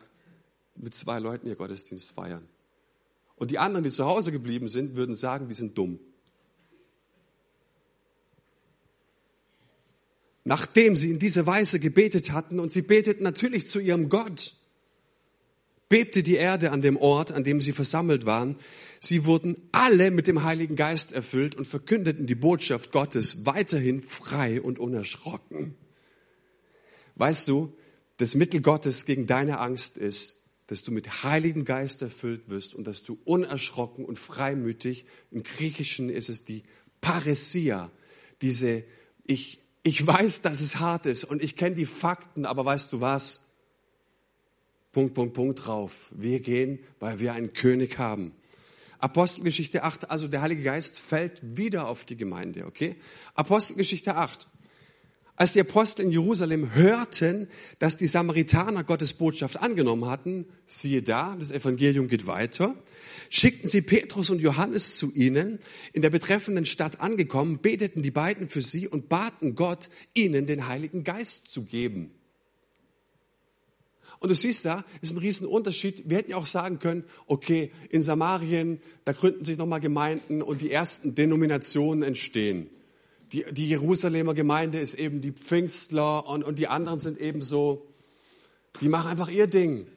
mit 0.76 0.96
zwei 0.96 1.20
Leuten 1.20 1.48
ihr 1.48 1.56
Gottesdienst 1.56 2.12
feiern. 2.12 2.48
Und 3.36 3.52
die 3.52 3.60
anderen, 3.60 3.84
die 3.84 3.92
zu 3.92 4.06
Hause 4.06 4.32
geblieben 4.32 4.70
sind, 4.70 4.96
würden 4.96 5.14
sagen, 5.14 5.48
die 5.48 5.54
sind 5.54 5.78
dumm. 5.78 6.00
Nachdem 10.46 10.96
sie 10.96 11.10
in 11.10 11.18
dieser 11.18 11.48
Weise 11.48 11.80
gebetet 11.80 12.32
hatten 12.32 12.60
und 12.60 12.72
sie 12.72 12.84
beteten 12.84 13.24
natürlich 13.24 13.66
zu 13.66 13.80
ihrem 13.80 14.10
Gott, 14.10 14.56
bebte 15.90 16.22
die 16.22 16.36
Erde 16.36 16.72
an 16.72 16.84
dem 16.84 16.98
Ort, 16.98 17.32
an 17.32 17.44
dem 17.44 17.62
sie 17.62 17.72
versammelt 17.72 18.28
waren. 18.28 18.58
Sie 19.00 19.26
wurden 19.26 19.58
alle 19.72 20.12
mit 20.12 20.28
dem 20.28 20.44
Heiligen 20.44 20.76
Geist 20.76 21.14
erfüllt 21.14 21.56
und 21.56 21.66
verkündeten 21.66 22.28
die 22.28 22.36
Botschaft 22.36 22.92
Gottes 22.92 23.46
weiterhin 23.46 24.04
frei 24.04 24.62
und 24.62 24.78
unerschrocken. 24.78 25.76
Weißt 27.16 27.48
du, 27.48 27.76
das 28.18 28.36
Mittel 28.36 28.62
Gottes 28.62 29.06
gegen 29.06 29.26
deine 29.26 29.60
Angst 29.60 29.98
ist, 29.98 30.44
dass 30.68 30.84
du 30.84 30.92
mit 30.92 31.24
Heiligem 31.24 31.66
Geist 31.66 32.04
erfüllt 32.04 32.50
wirst 32.50 32.76
und 32.76 32.86
dass 32.86 33.02
du 33.02 33.18
unerschrocken 33.26 34.06
und 34.06 34.20
freimütig, 34.20 35.06
im 35.32 35.42
Griechischen 35.42 36.10
ist 36.10 36.30
es 36.30 36.46
die 36.46 36.64
Paresia, 37.02 37.92
diese, 38.42 38.84
ich, 39.26 39.60
ich 39.86 40.06
weiß, 40.06 40.42
dass 40.42 40.62
es 40.62 40.80
hart 40.80 41.06
ist 41.06 41.24
und 41.26 41.44
ich 41.44 41.56
kenne 41.56 41.76
die 41.76 41.86
Fakten, 41.86 42.48
aber 42.48 42.66
weißt 42.66 42.92
du 42.92 43.02
was? 43.02 43.46
Punkt, 44.92 45.14
Punkt, 45.14 45.36
Punkt 45.36 45.64
drauf. 45.64 45.92
Wir 46.10 46.40
gehen, 46.40 46.80
weil 47.00 47.20
wir 47.20 47.34
einen 47.34 47.54
König 47.54 48.00
haben. 48.00 48.34
Apostelgeschichte 48.98 49.84
8, 49.84 50.10
also 50.10 50.28
der 50.28 50.42
Heilige 50.42 50.64
Geist 50.64 50.98
fällt 50.98 51.40
wieder 51.44 51.88
auf 51.88 52.04
die 52.04 52.18
Gemeinde, 52.18 52.66
okay? 52.66 52.96
Apostelgeschichte 53.36 54.16
8. 54.16 54.48
Als 55.38 55.52
die 55.52 55.60
Apostel 55.60 56.04
in 56.06 56.12
Jerusalem 56.12 56.74
hörten, 56.74 57.50
dass 57.80 57.98
die 57.98 58.08
Samaritaner 58.08 58.86
Gottes 58.86 59.14
Botschaft 59.14 59.60
angenommen 59.60 60.10
hatten, 60.10 60.46
siehe 60.66 61.04
da, 61.04 61.36
das 61.38 61.52
Evangelium 61.52 62.08
geht 62.08 62.26
weiter, 62.26 62.74
schickten 63.30 63.70
sie 63.70 63.82
Petrus 63.82 64.30
und 64.30 64.40
Johannes 64.40 64.96
zu 64.96 65.12
ihnen. 65.14 65.60
In 65.92 66.02
der 66.02 66.10
betreffenden 66.10 66.66
Stadt 66.66 67.02
angekommen, 67.02 67.60
beteten 67.62 68.02
die 68.02 68.12
beiden 68.12 68.48
für 68.48 68.62
sie 68.62 68.88
und 68.88 69.10
baten 69.10 69.56
Gott, 69.56 69.90
ihnen 70.14 70.48
den 70.48 70.68
Heiligen 70.68 71.04
Geist 71.04 71.50
zu 71.50 71.64
geben. 71.64 72.12
Und 74.20 74.30
du 74.30 74.36
siehst 74.36 74.64
da, 74.64 74.86
ist 75.02 75.12
ein 75.12 75.18
Riesenunterschied. 75.18 76.10
Wir 76.10 76.20
hätten 76.20 76.32
ja 76.32 76.38
auch 76.38 76.46
sagen 76.46 76.80
können, 76.80 77.04
okay, 77.28 77.72
in 77.90 78.02
Samarien, 78.02 78.80
da 79.04 79.12
gründen 79.12 79.44
sich 79.44 79.58
nochmal 79.58 79.82
Gemeinden 79.82 80.42
und 80.42 80.62
die 80.62 80.72
ersten 80.72 81.14
Denominationen 81.14 82.04
entstehen. 82.04 82.70
Die, 83.36 83.44
die 83.52 83.68
Jerusalemer 83.68 84.34
Gemeinde 84.34 84.80
ist 84.80 84.94
eben 84.94 85.20
die 85.20 85.34
Pfingstler 85.34 86.26
und, 86.26 86.46
und 86.46 86.58
die 86.58 86.70
anderen 86.70 87.02
sind 87.02 87.20
eben 87.20 87.42
so, 87.42 87.86
die 88.80 88.88
machen 88.88 89.10
einfach 89.10 89.30
ihr 89.30 89.48
Ding. 89.48 89.88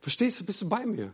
Verstehst 0.00 0.40
du? 0.40 0.44
Bist 0.44 0.62
du 0.62 0.70
bei 0.70 0.86
mir? 0.86 1.12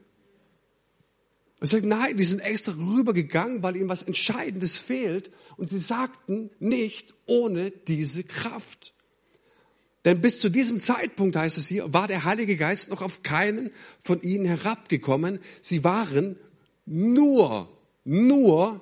Und 1.58 1.66
sagt, 1.66 1.84
nein, 1.84 2.16
die 2.16 2.22
sind 2.22 2.38
extra 2.38 2.74
rübergegangen, 2.74 3.64
weil 3.64 3.74
ihnen 3.74 3.88
was 3.88 4.04
Entscheidendes 4.04 4.76
fehlt. 4.76 5.32
Und 5.56 5.68
sie 5.68 5.78
sagten 5.78 6.50
nicht 6.60 7.16
ohne 7.26 7.72
diese 7.72 8.22
Kraft. 8.22 8.94
Denn 10.04 10.20
bis 10.20 10.38
zu 10.38 10.50
diesem 10.50 10.78
Zeitpunkt, 10.78 11.34
heißt 11.34 11.58
es 11.58 11.66
hier, 11.66 11.92
war 11.92 12.06
der 12.06 12.22
Heilige 12.22 12.56
Geist 12.56 12.88
noch 12.88 13.02
auf 13.02 13.24
keinen 13.24 13.70
von 14.00 14.22
ihnen 14.22 14.44
herabgekommen. 14.44 15.40
Sie 15.60 15.82
waren 15.82 16.36
nur, 16.86 17.68
nur, 18.04 18.80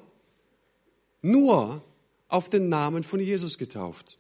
nur 1.23 1.83
auf 2.29 2.49
den 2.49 2.69
Namen 2.69 3.05
von 3.05 3.21
Jesus 3.21 3.59
getauft. 3.59 4.19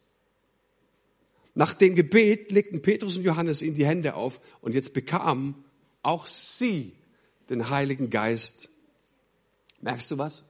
Nach 1.54 1.72
dem 1.72 1.94
Gebet 1.94 2.50
legten 2.52 2.82
Petrus 2.82 3.16
und 3.16 3.24
Johannes 3.24 3.62
ihnen 3.62 3.74
die 3.74 3.86
Hände 3.86 4.14
auf 4.14 4.40
und 4.60 4.74
jetzt 4.74 4.92
bekamen 4.92 5.54
auch 6.02 6.26
sie 6.26 6.92
den 7.48 7.70
Heiligen 7.70 8.10
Geist. 8.10 8.68
Merkst 9.80 10.10
du 10.10 10.18
was? 10.18 10.44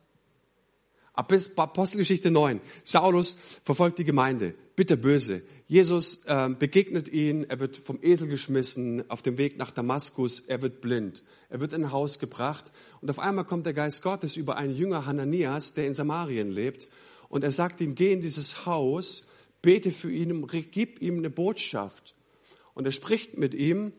Apostelgeschichte 1.15 2.31
9. 2.31 2.61
Saulus 2.85 3.39
verfolgt 3.65 3.99
die 3.99 4.05
Gemeinde, 4.05 4.55
bitterböse. 4.75 5.43
Jesus 5.67 6.25
äh, 6.27 6.51
begegnet 6.51 7.09
ihn, 7.09 7.45
er 7.45 7.59
wird 7.59 7.79
vom 7.79 7.99
Esel 8.03 8.29
geschmissen 8.29 9.09
auf 9.09 9.23
dem 9.23 9.39
Weg 9.39 9.57
nach 9.57 9.71
Damaskus, 9.71 10.41
er 10.41 10.61
wird 10.61 10.83
blind. 10.83 11.23
Er 11.49 11.61
wird 11.61 11.73
in 11.73 11.85
ein 11.85 11.93
Haus 11.93 12.19
gebracht 12.19 12.71
und 13.01 13.11
auf 13.11 13.19
einmal 13.19 13.47
kommt 13.47 13.65
der 13.65 13.73
Geist 13.73 14.03
Gottes 14.03 14.37
über 14.37 14.57
einen 14.59 14.77
Jünger 14.77 15.07
Hananias, 15.07 15.73
der 15.73 15.87
in 15.87 15.95
Samarien 15.95 16.51
lebt 16.51 16.89
und 17.29 17.45
er 17.45 17.53
sagt 17.53 17.81
ihm, 17.81 17.95
geh 17.95 18.13
in 18.13 18.23
dieses 18.23 18.67
Haus, 18.67 19.25
bete 19.63 19.91
für 19.91 20.13
ihn, 20.13 20.47
gib 20.71 21.03
ihm 21.03 21.19
eine 21.19 21.31
Botschaft. 21.31 22.15
Und 22.75 22.85
er 22.87 22.93
spricht 22.93 23.39
mit 23.39 23.55
ihm 23.55 23.93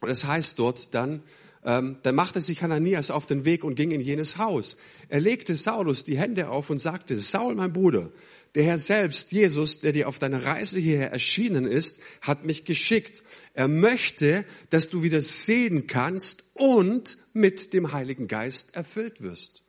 und 0.00 0.08
es 0.08 0.24
heißt 0.24 0.58
dort 0.58 0.94
dann, 0.94 1.22
ähm, 1.64 1.98
dann 2.02 2.14
machte 2.14 2.40
sich 2.40 2.62
Hananias 2.62 3.10
auf 3.10 3.26
den 3.26 3.44
Weg 3.44 3.64
und 3.64 3.74
ging 3.74 3.90
in 3.90 4.00
jenes 4.00 4.38
Haus. 4.38 4.76
Er 5.08 5.20
legte 5.20 5.54
Saulus 5.54 6.04
die 6.04 6.18
Hände 6.18 6.48
auf 6.48 6.70
und 6.70 6.78
sagte, 6.78 7.18
Saul, 7.18 7.54
mein 7.54 7.72
Bruder, 7.72 8.10
der 8.54 8.64
Herr 8.64 8.78
selbst, 8.78 9.32
Jesus, 9.32 9.80
der 9.80 9.92
dir 9.92 10.08
auf 10.08 10.18
deiner 10.18 10.44
Reise 10.44 10.78
hierher 10.78 11.12
erschienen 11.12 11.66
ist, 11.66 12.00
hat 12.22 12.44
mich 12.44 12.64
geschickt. 12.64 13.22
Er 13.54 13.68
möchte, 13.68 14.44
dass 14.70 14.88
du 14.88 15.02
wieder 15.02 15.20
sehen 15.20 15.86
kannst 15.86 16.44
und 16.54 17.18
mit 17.34 17.72
dem 17.72 17.92
Heiligen 17.92 18.26
Geist 18.26 18.74
erfüllt 18.74 19.20
wirst. 19.20 19.62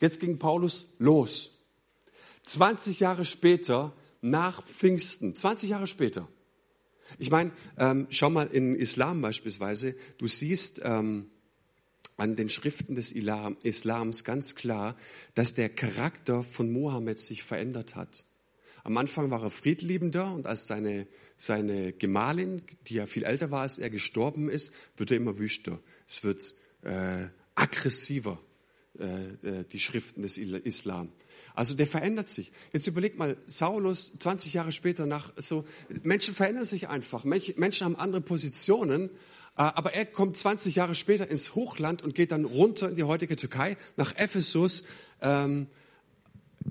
Jetzt 0.00 0.20
ging 0.20 0.38
Paulus 0.38 0.86
los. 0.98 1.50
20 2.44 3.00
Jahre 3.00 3.24
später, 3.24 3.92
nach 4.20 4.64
Pfingsten, 4.64 5.34
20 5.34 5.70
Jahre 5.70 5.86
später, 5.86 6.28
ich 7.18 7.30
meine, 7.30 7.52
ähm, 7.78 8.06
schau 8.10 8.30
mal 8.30 8.48
in 8.48 8.74
Islam 8.74 9.20
beispielsweise, 9.22 9.94
du 10.18 10.26
siehst, 10.26 10.80
ähm, 10.84 11.30
an 12.16 12.34
den 12.34 12.48
Schriften 12.48 12.94
des 12.94 13.12
Islams 13.12 14.24
ganz 14.24 14.54
klar, 14.54 14.96
dass 15.34 15.52
der 15.52 15.68
Charakter 15.68 16.42
von 16.42 16.72
Mohammed 16.72 17.18
sich 17.18 17.42
verändert 17.42 17.94
hat. 17.94 18.24
Am 18.84 18.96
Anfang 18.96 19.30
war 19.30 19.42
er 19.42 19.50
friedliebender 19.50 20.32
und 20.32 20.46
als 20.46 20.66
seine, 20.66 21.06
seine 21.36 21.92
Gemahlin, 21.92 22.62
die 22.86 22.94
ja 22.94 23.06
viel 23.06 23.24
älter 23.24 23.50
war 23.50 23.62
als 23.62 23.78
er, 23.78 23.90
gestorben 23.90 24.48
ist, 24.48 24.72
wird 24.96 25.10
er 25.10 25.18
immer 25.18 25.38
wüster. 25.38 25.78
Es 26.08 26.24
wird 26.24 26.54
äh, 26.82 27.26
aggressiver, 27.54 28.40
äh, 28.98 29.60
äh 29.60 29.64
die 29.64 29.80
Schriften 29.80 30.22
des 30.22 30.38
Islam. 30.38 31.08
Also 31.54 31.74
der 31.74 31.86
verändert 31.86 32.28
sich. 32.28 32.52
Jetzt 32.72 32.86
überleg 32.86 33.18
mal, 33.18 33.36
Saulus 33.46 34.12
20 34.18 34.52
Jahre 34.52 34.72
später 34.72 35.06
nach 35.06 35.32
so, 35.36 35.64
Menschen 36.02 36.34
verändern 36.34 36.66
sich 36.66 36.88
einfach. 36.88 37.24
Menschen 37.24 37.84
haben 37.84 37.96
andere 37.96 38.20
Positionen. 38.20 39.10
Äh, 39.56 39.62
aber 39.62 39.94
er 39.94 40.04
kommt 40.04 40.36
20 40.36 40.74
Jahre 40.76 40.94
später 40.94 41.28
ins 41.28 41.54
Hochland 41.54 42.02
und 42.02 42.14
geht 42.14 42.32
dann 42.32 42.44
runter 42.44 42.90
in 42.90 42.96
die 42.96 43.04
heutige 43.04 43.36
Türkei, 43.36 43.76
nach 43.96 44.14
Ephesus, 44.16 44.84
ähm, 45.22 45.66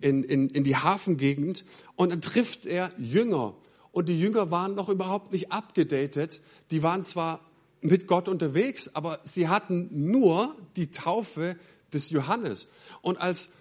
in, 0.01 0.23
in, 0.23 0.49
in 0.49 0.63
die 0.63 0.75
Hafengegend. 0.75 1.65
Und 1.95 2.11
dann 2.11 2.21
trifft 2.21 2.65
er 2.65 2.91
Jünger. 2.99 3.55
Und 3.91 4.09
die 4.09 4.19
Jünger 4.19 4.51
waren 4.51 4.75
noch 4.75 4.89
überhaupt 4.89 5.31
nicht 5.31 5.51
abgedatet. 5.51 6.41
Die 6.69 6.83
waren 6.83 7.03
zwar 7.03 7.39
mit 7.81 8.07
Gott 8.07 8.27
unterwegs, 8.27 8.91
aber 8.93 9.19
sie 9.23 9.47
hatten 9.47 9.89
nur 10.11 10.55
die 10.75 10.91
Taufe 10.91 11.55
des 11.93 12.09
Johannes. 12.09 12.67
Und 13.01 13.17
als 13.17 13.51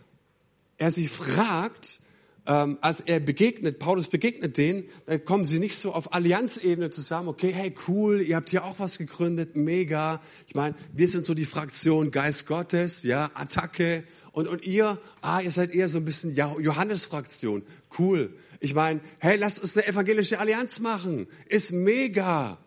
er 0.79 0.91
sie 0.91 1.09
fragt, 1.09 2.01
ähm, 2.47 2.79
als 2.83 3.01
er 3.01 3.21
begegnet, 3.21 3.79
Paulus 3.79 4.09
begegnet 4.09 4.59
denen, 4.59 4.85
dann 5.07 5.25
kommen 5.25 5.47
sie 5.47 5.59
nicht 5.59 5.79
so 5.79 5.93
auf 5.93 6.13
Allianzebene 6.13 6.91
zusammen, 6.91 7.29
okay, 7.29 7.53
hey, 7.53 7.75
cool, 7.89 8.21
ihr 8.21 8.37
habt 8.37 8.51
hier 8.51 8.65
auch 8.65 8.79
was 8.79 8.99
gegründet, 8.99 9.57
mega. 9.57 10.21
Ich 10.47 10.55
meine, 10.55 10.75
wir 10.93 11.09
sind 11.09 11.25
so 11.25 11.33
die 11.33 11.47
Fraktion 11.47 12.11
Geist 12.11 12.47
Gottes, 12.47 13.03
ja, 13.03 13.31
Attacke. 13.35 14.05
Und, 14.33 14.49
und 14.49 14.63
ihr, 14.65 15.01
ah, 15.23 15.41
ihr 15.41 15.53
seid 15.53 15.75
eher 15.75 15.89
so 15.89 15.99
ein 15.99 16.05
bisschen 16.05 16.35
Johannes-Fraktion. 16.35 17.63
Cool. 17.99 18.35
Ich 18.61 18.75
meine, 18.75 19.01
hey, 19.19 19.37
lasst 19.37 19.61
uns 19.61 19.77
eine 19.77 19.87
evangelische 19.87 20.39
Allianz 20.39 20.81
machen. 20.81 21.29
Ist 21.49 21.73
mega. 21.73 22.59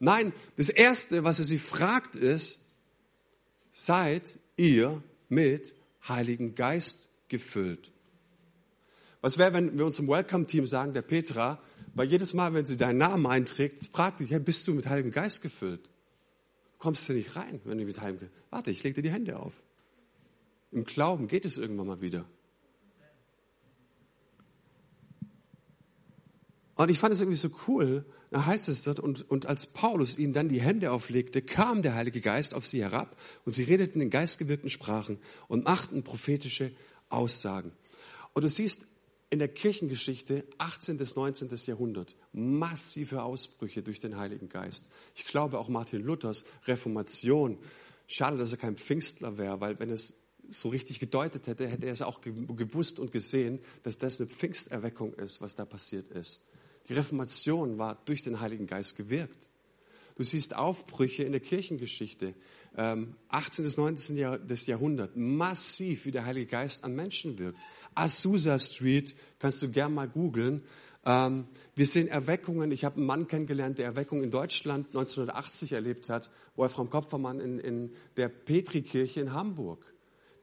Nein, 0.00 0.32
das 0.56 0.70
Erste, 0.70 1.22
was 1.22 1.38
er 1.38 1.44
sie 1.44 1.58
fragt, 1.58 2.16
ist, 2.16 2.60
seid 3.70 4.39
ihr 4.60 5.02
mit 5.28 5.74
Heiligen 6.06 6.54
Geist 6.54 7.08
gefüllt. 7.28 7.92
Was 9.22 9.38
wäre, 9.38 9.52
wenn 9.52 9.78
wir 9.78 9.86
uns 9.86 9.98
im 9.98 10.08
Welcome-Team 10.08 10.66
sagen, 10.66 10.92
der 10.92 11.02
Petra, 11.02 11.60
weil 11.94 12.08
jedes 12.08 12.34
Mal, 12.34 12.54
wenn 12.54 12.66
sie 12.66 12.76
deinen 12.76 12.98
Namen 12.98 13.26
einträgt, 13.26 13.88
fragt 13.92 14.20
dich, 14.20 14.30
hey, 14.30 14.38
bist 14.38 14.66
du 14.66 14.74
mit 14.74 14.86
Heiligem 14.86 15.10
Geist 15.10 15.42
gefüllt? 15.42 15.90
Kommst 16.78 17.08
du 17.08 17.14
nicht 17.14 17.36
rein, 17.36 17.60
wenn 17.64 17.78
du 17.78 17.84
mit 17.84 18.00
Heiligem 18.00 18.20
Geist... 18.20 18.32
Warte, 18.50 18.70
ich 18.70 18.82
leg 18.82 18.94
dir 18.94 19.02
die 19.02 19.10
Hände 19.10 19.38
auf. 19.38 19.54
Im 20.72 20.84
Glauben 20.84 21.26
geht 21.26 21.44
es 21.44 21.58
irgendwann 21.58 21.86
mal 21.86 22.00
wieder. 22.00 22.24
Und 26.80 26.90
ich 26.90 26.98
fand 26.98 27.12
es 27.12 27.20
irgendwie 27.20 27.36
so 27.36 27.50
cool, 27.68 28.06
da 28.30 28.46
heißt 28.46 28.70
es 28.70 28.84
dort, 28.84 29.00
und, 29.00 29.28
und 29.30 29.44
als 29.44 29.66
Paulus 29.66 30.16
ihnen 30.16 30.32
dann 30.32 30.48
die 30.48 30.62
Hände 30.62 30.92
auflegte, 30.92 31.42
kam 31.42 31.82
der 31.82 31.94
Heilige 31.94 32.22
Geist 32.22 32.54
auf 32.54 32.66
sie 32.66 32.80
herab 32.80 33.18
und 33.44 33.52
sie 33.52 33.64
redeten 33.64 34.00
in 34.00 34.08
geistgewirkten 34.08 34.70
Sprachen 34.70 35.18
und 35.46 35.64
machten 35.64 36.04
prophetische 36.04 36.72
Aussagen. 37.10 37.72
Und 38.32 38.44
du 38.44 38.48
siehst 38.48 38.86
in 39.28 39.40
der 39.40 39.48
Kirchengeschichte 39.48 40.46
18. 40.56 40.96
bis 40.96 41.16
19. 41.16 41.50
Jahrhundert 41.66 42.16
massive 42.32 43.24
Ausbrüche 43.24 43.82
durch 43.82 44.00
den 44.00 44.16
Heiligen 44.16 44.48
Geist. 44.48 44.88
Ich 45.14 45.26
glaube 45.26 45.58
auch 45.58 45.68
Martin 45.68 46.02
Luthers 46.02 46.46
Reformation. 46.64 47.58
Schade, 48.06 48.38
dass 48.38 48.52
er 48.52 48.58
kein 48.58 48.78
Pfingstler 48.78 49.36
wäre, 49.36 49.60
weil 49.60 49.78
wenn 49.80 49.90
es 49.90 50.14
so 50.48 50.70
richtig 50.70 50.98
gedeutet 50.98 51.46
hätte, 51.46 51.68
hätte 51.68 51.84
er 51.84 51.92
es 51.92 52.00
auch 52.00 52.22
gewusst 52.22 52.98
und 52.98 53.12
gesehen, 53.12 53.60
dass 53.82 53.98
das 53.98 54.18
eine 54.18 54.30
Pfingsterweckung 54.30 55.12
ist, 55.12 55.42
was 55.42 55.54
da 55.54 55.66
passiert 55.66 56.08
ist. 56.08 56.40
Die 56.90 56.94
Reformation 56.94 57.78
war 57.78 58.02
durch 58.04 58.24
den 58.24 58.40
Heiligen 58.40 58.66
Geist 58.66 58.96
gewirkt. 58.96 59.48
Du 60.16 60.24
siehst 60.24 60.56
Aufbrüche 60.56 61.22
in 61.22 61.30
der 61.30 61.40
Kirchengeschichte. 61.40 62.34
18. 62.74 63.64
bis 63.64 63.76
19. 63.76 64.16
Jahrhundert. 64.16 65.16
Massiv, 65.16 66.04
wie 66.04 66.10
der 66.10 66.24
Heilige 66.24 66.46
Geist 66.46 66.82
an 66.82 66.96
Menschen 66.96 67.38
wirkt. 67.38 67.58
Azusa 67.94 68.58
Street, 68.58 69.14
kannst 69.38 69.62
du 69.62 69.70
gern 69.70 69.94
mal 69.94 70.08
googeln. 70.08 70.64
Ähm, 71.06 71.46
wir 71.76 71.86
sehen 71.86 72.08
Erweckungen. 72.08 72.72
Ich 72.72 72.84
habe 72.84 72.96
einen 72.96 73.06
Mann 73.06 73.28
kennengelernt, 73.28 73.78
der 73.78 73.86
Erweckung 73.86 74.24
in 74.24 74.32
Deutschland 74.32 74.88
1980 74.88 75.72
erlebt 75.72 76.10
hat. 76.10 76.28
Wolfram 76.56 76.90
Kopfermann 76.90 77.38
in, 77.38 77.60
in 77.60 77.92
der 78.16 78.28
Petrikirche 78.28 79.20
in 79.20 79.32
Hamburg. 79.32 79.94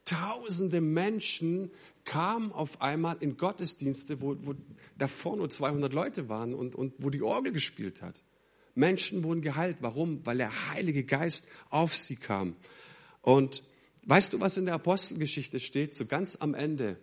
Tausende 0.08 0.80
Menschen 0.80 1.70
kamen 2.06 2.54
auf 2.54 2.82
einmal 2.82 3.18
in 3.20 3.36
Gottesdienste, 3.36 4.22
wo, 4.22 4.38
wo 4.40 4.56
davor 4.98 5.36
nur 5.36 5.50
200 5.50 5.92
Leute 5.92 6.30
waren 6.30 6.54
und, 6.54 6.76
und 6.76 6.94
wo 7.00 7.10
die 7.10 7.22
Orgel 7.22 7.52
gespielt 7.52 8.02
hat. 8.02 8.24
Menschen 8.74 9.26
wurden 9.26 9.42
geheilt. 9.42 9.78
Warum? 9.82 10.26
Weil 10.26 10.38
der 10.38 10.72
Heilige 10.72 11.04
Geist 11.04 11.50
auf 11.70 11.94
sie 11.94 12.16
kam. 12.16 12.56
Und 13.22 13.64
weißt 14.06 14.32
du, 14.32 14.40
was 14.40 14.56
in 14.56 14.64
der 14.64 14.76
Apostelgeschichte 14.76 15.60
steht? 15.60 15.94
So 15.94 16.06
ganz 16.06 16.38
am 16.38 16.54
Ende. 16.54 16.96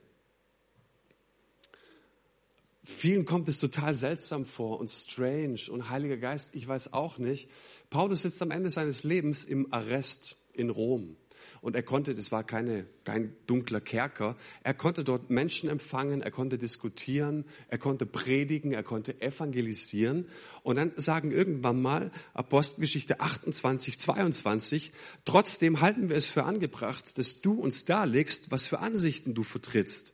Vielen 2.84 3.26
kommt 3.26 3.50
es 3.50 3.58
total 3.58 3.94
seltsam 3.96 4.46
vor 4.46 4.80
und 4.80 4.90
strange 4.90 5.60
und 5.70 5.90
Heiliger 5.90 6.16
Geist, 6.16 6.54
ich 6.54 6.66
weiß 6.66 6.94
auch 6.94 7.18
nicht. 7.18 7.50
Paulus 7.90 8.22
sitzt 8.22 8.40
am 8.40 8.50
Ende 8.50 8.70
seines 8.70 9.04
Lebens 9.04 9.44
im 9.44 9.70
Arrest 9.72 10.36
in 10.54 10.70
Rom. 10.70 11.16
Und 11.64 11.74
er 11.74 11.82
konnte, 11.82 12.14
das 12.14 12.30
war 12.30 12.44
keine, 12.44 12.84
kein 13.04 13.34
dunkler 13.46 13.80
Kerker, 13.80 14.36
er 14.62 14.74
konnte 14.74 15.02
dort 15.02 15.30
Menschen 15.30 15.70
empfangen, 15.70 16.20
er 16.20 16.30
konnte 16.30 16.58
diskutieren, 16.58 17.46
er 17.68 17.78
konnte 17.78 18.04
predigen, 18.04 18.72
er 18.72 18.82
konnte 18.82 19.22
evangelisieren. 19.22 20.28
Und 20.62 20.76
dann 20.76 20.92
sagen 20.96 21.30
irgendwann 21.30 21.80
mal 21.80 22.10
Apostelgeschichte 22.34 23.20
28, 23.20 23.98
22, 23.98 24.92
trotzdem 25.24 25.80
halten 25.80 26.10
wir 26.10 26.16
es 26.16 26.26
für 26.26 26.44
angebracht, 26.44 27.16
dass 27.16 27.40
du 27.40 27.54
uns 27.54 27.86
darlegst, 27.86 28.50
was 28.50 28.66
für 28.66 28.80
Ansichten 28.80 29.32
du 29.32 29.42
vertrittst. 29.42 30.12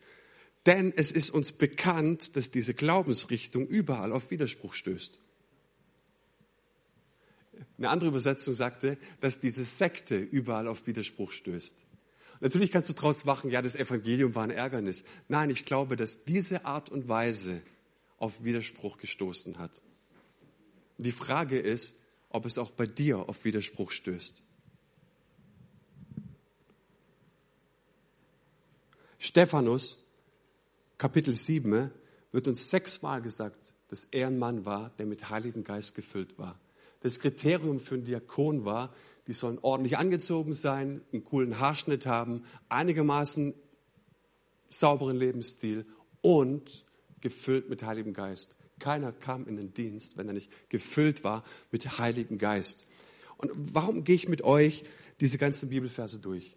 Denn 0.66 0.92
es 0.94 1.10
ist 1.10 1.30
uns 1.30 1.50
bekannt, 1.50 2.36
dass 2.36 2.52
diese 2.52 2.74
Glaubensrichtung 2.74 3.66
überall 3.66 4.12
auf 4.12 4.30
Widerspruch 4.30 4.74
stößt. 4.74 5.18
Eine 7.80 7.88
andere 7.88 8.10
Übersetzung 8.10 8.52
sagte, 8.52 8.98
dass 9.22 9.40
diese 9.40 9.64
Sekte 9.64 10.18
überall 10.18 10.68
auf 10.68 10.86
Widerspruch 10.86 11.32
stößt. 11.32 11.74
Natürlich 12.40 12.70
kannst 12.70 12.90
du 12.90 12.92
daraus 12.92 13.24
machen, 13.24 13.50
ja, 13.50 13.62
das 13.62 13.74
Evangelium 13.74 14.34
war 14.34 14.44
ein 14.44 14.50
Ärgernis. 14.50 15.02
Nein, 15.28 15.48
ich 15.48 15.64
glaube, 15.64 15.96
dass 15.96 16.24
diese 16.26 16.66
Art 16.66 16.90
und 16.90 17.08
Weise 17.08 17.62
auf 18.18 18.44
Widerspruch 18.44 18.98
gestoßen 18.98 19.58
hat. 19.58 19.82
Die 20.98 21.10
Frage 21.10 21.58
ist, 21.58 21.96
ob 22.28 22.44
es 22.44 22.58
auch 22.58 22.70
bei 22.70 22.84
dir 22.84 23.30
auf 23.30 23.46
Widerspruch 23.46 23.92
stößt. 23.92 24.42
Stephanus 29.18 29.96
Kapitel 30.98 31.32
7 31.32 31.90
wird 32.30 32.46
uns 32.46 32.68
sechsmal 32.68 33.22
gesagt, 33.22 33.72
dass 33.88 34.04
er 34.10 34.26
ein 34.26 34.38
Mann 34.38 34.66
war, 34.66 34.90
der 34.98 35.06
mit 35.06 35.30
Heiligen 35.30 35.64
Geist 35.64 35.94
gefüllt 35.94 36.38
war. 36.38 36.60
Das 37.00 37.18
Kriterium 37.18 37.80
für 37.80 37.94
einen 37.94 38.04
Diakon 38.04 38.64
war, 38.64 38.94
die 39.26 39.32
sollen 39.32 39.58
ordentlich 39.62 39.98
angezogen 39.98 40.54
sein, 40.54 41.02
einen 41.12 41.24
coolen 41.24 41.58
Haarschnitt 41.58 42.06
haben, 42.06 42.44
einigermaßen 42.68 43.54
sauberen 44.70 45.16
Lebensstil 45.16 45.86
und 46.20 46.84
gefüllt 47.20 47.68
mit 47.68 47.82
Heiligem 47.82 48.12
Geist. 48.12 48.56
Keiner 48.78 49.12
kam 49.12 49.46
in 49.46 49.56
den 49.56 49.74
Dienst, 49.74 50.16
wenn 50.16 50.28
er 50.28 50.34
nicht 50.34 50.50
gefüllt 50.68 51.22
war 51.22 51.44
mit 51.70 51.98
Heiligem 51.98 52.38
Geist. 52.38 52.86
Und 53.36 53.50
warum 53.74 54.04
gehe 54.04 54.14
ich 54.14 54.28
mit 54.28 54.42
euch 54.42 54.84
diese 55.20 55.38
ganzen 55.38 55.68
Bibelverse 55.68 56.18
durch? 56.18 56.56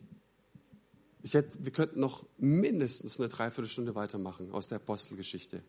Ich 1.21 1.33
hätte, 1.33 1.63
wir 1.63 1.71
könnten 1.71 1.99
noch 1.99 2.25
mindestens 2.37 3.19
eine 3.19 3.29
Dreiviertelstunde 3.29 3.95
weitermachen 3.95 4.51
aus 4.51 4.67
der 4.67 4.77
Apostelgeschichte. 4.77 5.63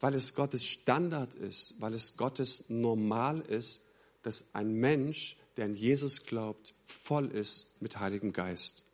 Weil 0.00 0.14
es 0.14 0.34
Gottes 0.34 0.64
Standard 0.64 1.34
ist, 1.34 1.74
weil 1.80 1.94
es 1.94 2.16
Gottes 2.16 2.64
Normal 2.68 3.40
ist, 3.40 3.82
dass 4.22 4.44
ein 4.52 4.72
Mensch, 4.72 5.36
der 5.56 5.64
an 5.64 5.74
Jesus 5.74 6.24
glaubt, 6.24 6.74
voll 6.86 7.30
ist 7.30 7.68
mit 7.80 7.98
Heiligem 7.98 8.32
Geist. 8.32 8.84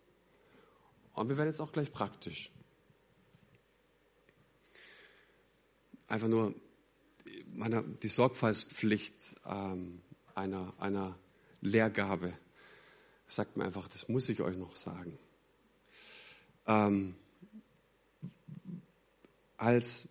Und 1.14 1.28
wir 1.28 1.36
werden 1.36 1.48
jetzt 1.48 1.60
auch 1.60 1.72
gleich 1.72 1.92
praktisch. 1.92 2.50
Einfach 6.08 6.28
nur 6.28 6.54
meiner, 7.52 7.82
die 7.82 8.08
Sorgfaltspflicht 8.08 9.14
ähm, 9.46 10.00
einer, 10.34 10.72
einer 10.78 11.16
Lehrgabe 11.60 12.34
sagt 13.26 13.56
mir 13.56 13.64
einfach, 13.64 13.88
das 13.88 14.08
muss 14.08 14.28
ich 14.28 14.40
euch 14.40 14.56
noch 14.56 14.76
sagen. 14.76 15.18
Ähm, 16.66 17.14
als 19.56 20.08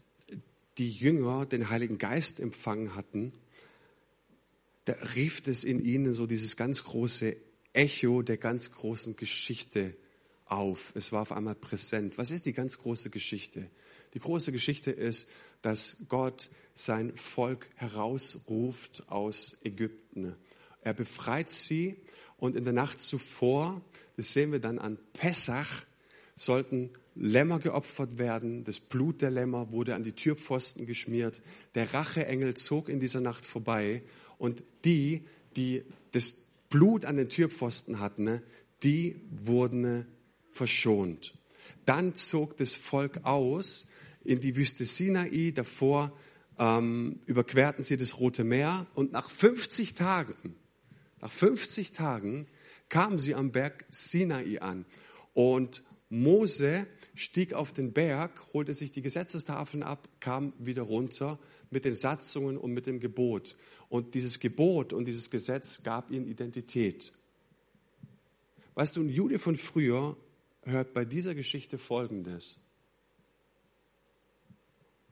die 0.77 0.91
Jünger 0.91 1.45
den 1.45 1.69
Heiligen 1.69 1.97
Geist 1.97 2.39
empfangen 2.39 2.95
hatten, 2.95 3.33
da 4.85 4.93
rief 5.15 5.41
es 5.47 5.63
in 5.63 5.83
ihnen 5.83 6.13
so 6.13 6.27
dieses 6.27 6.57
ganz 6.57 6.83
große 6.83 7.35
Echo 7.73 8.21
der 8.21 8.37
ganz 8.37 8.71
großen 8.71 9.15
Geschichte 9.15 9.95
auf. 10.45 10.91
Es 10.95 11.11
war 11.11 11.21
auf 11.21 11.31
einmal 11.31 11.55
präsent. 11.55 12.17
Was 12.17 12.31
ist 12.31 12.45
die 12.45 12.53
ganz 12.53 12.77
große 12.77 13.09
Geschichte? 13.09 13.69
Die 14.13 14.19
große 14.19 14.51
Geschichte 14.51 14.91
ist, 14.91 15.27
dass 15.61 15.97
Gott 16.09 16.49
sein 16.75 17.15
Volk 17.15 17.69
herausruft 17.75 19.03
aus 19.07 19.55
Ägypten. 19.63 20.35
Er 20.81 20.93
befreit 20.93 21.49
sie 21.49 21.95
und 22.37 22.55
in 22.55 22.65
der 22.65 22.73
Nacht 22.73 23.01
zuvor, 23.01 23.81
das 24.17 24.33
sehen 24.33 24.51
wir 24.51 24.59
dann 24.59 24.77
an 24.79 24.99
Pessach, 25.13 25.85
sollten 26.35 26.91
Lämmer 27.15 27.59
geopfert 27.59 28.17
werden. 28.17 28.63
Das 28.63 28.79
Blut 28.79 29.21
der 29.21 29.31
Lämmer 29.31 29.71
wurde 29.71 29.95
an 29.95 30.03
die 30.03 30.13
Türpfosten 30.13 30.85
geschmiert. 30.85 31.41
Der 31.75 31.93
Racheengel 31.93 32.55
zog 32.55 32.89
in 32.89 32.99
dieser 32.99 33.21
Nacht 33.21 33.45
vorbei 33.45 34.01
und 34.37 34.63
die, 34.85 35.23
die 35.55 35.83
das 36.11 36.35
Blut 36.69 37.05
an 37.05 37.17
den 37.17 37.29
Türpfosten 37.29 37.99
hatten, 37.99 38.41
die 38.83 39.15
wurden 39.29 40.05
verschont. 40.51 41.35
Dann 41.85 42.15
zog 42.15 42.57
das 42.57 42.73
Volk 42.73 43.21
aus 43.23 43.87
in 44.23 44.39
die 44.39 44.55
Wüste 44.55 44.85
Sinai. 44.85 45.51
Davor 45.53 46.11
ähm, 46.57 47.19
überquerten 47.25 47.83
sie 47.83 47.97
das 47.97 48.19
Rote 48.19 48.43
Meer 48.43 48.87
und 48.95 49.11
nach 49.11 49.29
50 49.29 49.93
Tagen, 49.95 50.55
nach 51.21 51.31
50 51.31 51.93
Tagen 51.93 52.47
kamen 52.89 53.19
sie 53.19 53.33
am 53.33 53.51
Berg 53.51 53.85
Sinai 53.89 54.59
an. 54.59 54.85
Und 55.33 55.83
Mose 56.09 56.85
stieg 57.15 57.53
auf 57.53 57.71
den 57.71 57.93
Berg, 57.93 58.41
holte 58.53 58.73
sich 58.73 58.91
die 58.91 59.01
Gesetzestafeln 59.01 59.83
ab, 59.83 60.07
kam 60.19 60.53
wieder 60.57 60.83
runter 60.83 61.39
mit 61.69 61.85
den 61.85 61.95
Satzungen 61.95 62.57
und 62.57 62.73
mit 62.73 62.87
dem 62.87 62.99
Gebot. 62.99 63.55
Und 63.89 64.15
dieses 64.15 64.39
Gebot 64.39 64.93
und 64.93 65.05
dieses 65.05 65.29
Gesetz 65.29 65.83
gab 65.83 66.09
ihnen 66.09 66.27
Identität. 66.27 67.13
Weißt 68.75 68.95
du, 68.95 69.01
ein 69.01 69.09
Jude 69.09 69.37
von 69.37 69.55
früher 69.55 70.17
hört 70.63 70.93
bei 70.93 71.05
dieser 71.05 71.35
Geschichte 71.35 71.77
Folgendes. 71.77 72.57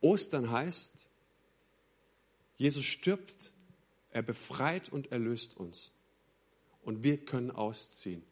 Ostern 0.01 0.49
heißt, 0.49 1.09
Jesus 2.57 2.85
stirbt, 2.85 3.53
er 4.09 4.23
befreit 4.23 4.89
und 4.89 5.11
erlöst 5.11 5.57
uns. 5.57 5.91
Und 6.83 7.03
wir 7.03 7.17
können 7.23 7.51
ausziehen. 7.51 8.23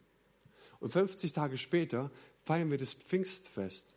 Und 0.80 0.90
50 0.92 1.32
Tage 1.32 1.58
später 1.58 2.10
feiern 2.50 2.72
wir 2.72 2.78
das 2.78 2.94
Pfingstfest. 2.94 3.94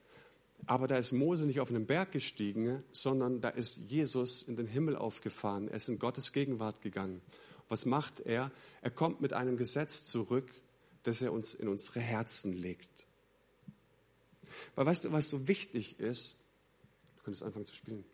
Aber 0.67 0.87
da 0.87 0.95
ist 0.99 1.11
Mose 1.11 1.47
nicht 1.47 1.59
auf 1.59 1.71
einen 1.71 1.87
Berg 1.87 2.11
gestiegen, 2.11 2.83
sondern 2.91 3.41
da 3.41 3.49
ist 3.49 3.77
Jesus 3.77 4.43
in 4.43 4.55
den 4.55 4.67
Himmel 4.67 4.95
aufgefahren. 4.95 5.69
Er 5.69 5.77
ist 5.77 5.89
in 5.89 5.97
Gottes 5.97 6.33
Gegenwart 6.33 6.79
gegangen. 6.83 7.23
Was 7.67 7.87
macht 7.87 8.19
er? 8.19 8.51
Er 8.83 8.91
kommt 8.91 9.21
mit 9.21 9.33
einem 9.33 9.57
Gesetz 9.57 10.03
zurück, 10.03 10.51
das 11.01 11.23
er 11.23 11.33
uns 11.33 11.55
in 11.55 11.67
unsere 11.67 11.99
Herzen 11.99 12.53
legt. 12.53 13.07
Weil 14.75 14.85
weißt 14.85 15.05
du, 15.05 15.11
was 15.11 15.31
so 15.31 15.47
wichtig 15.47 15.99
ist? 15.99 16.35
Du 17.17 17.23
könntest 17.23 17.41
anfangen 17.41 17.65
zu 17.65 17.73
spielen. 17.73 18.05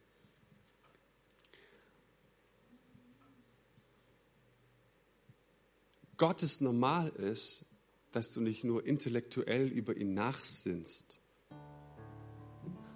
Gottes 6.16 6.62
normal 6.62 7.10
ist, 7.10 7.66
dass 8.12 8.32
du 8.32 8.42
nicht 8.42 8.64
nur 8.64 8.86
intellektuell 8.86 9.68
über 9.68 9.96
ihn 9.96 10.14
nachsinnst. 10.14 11.22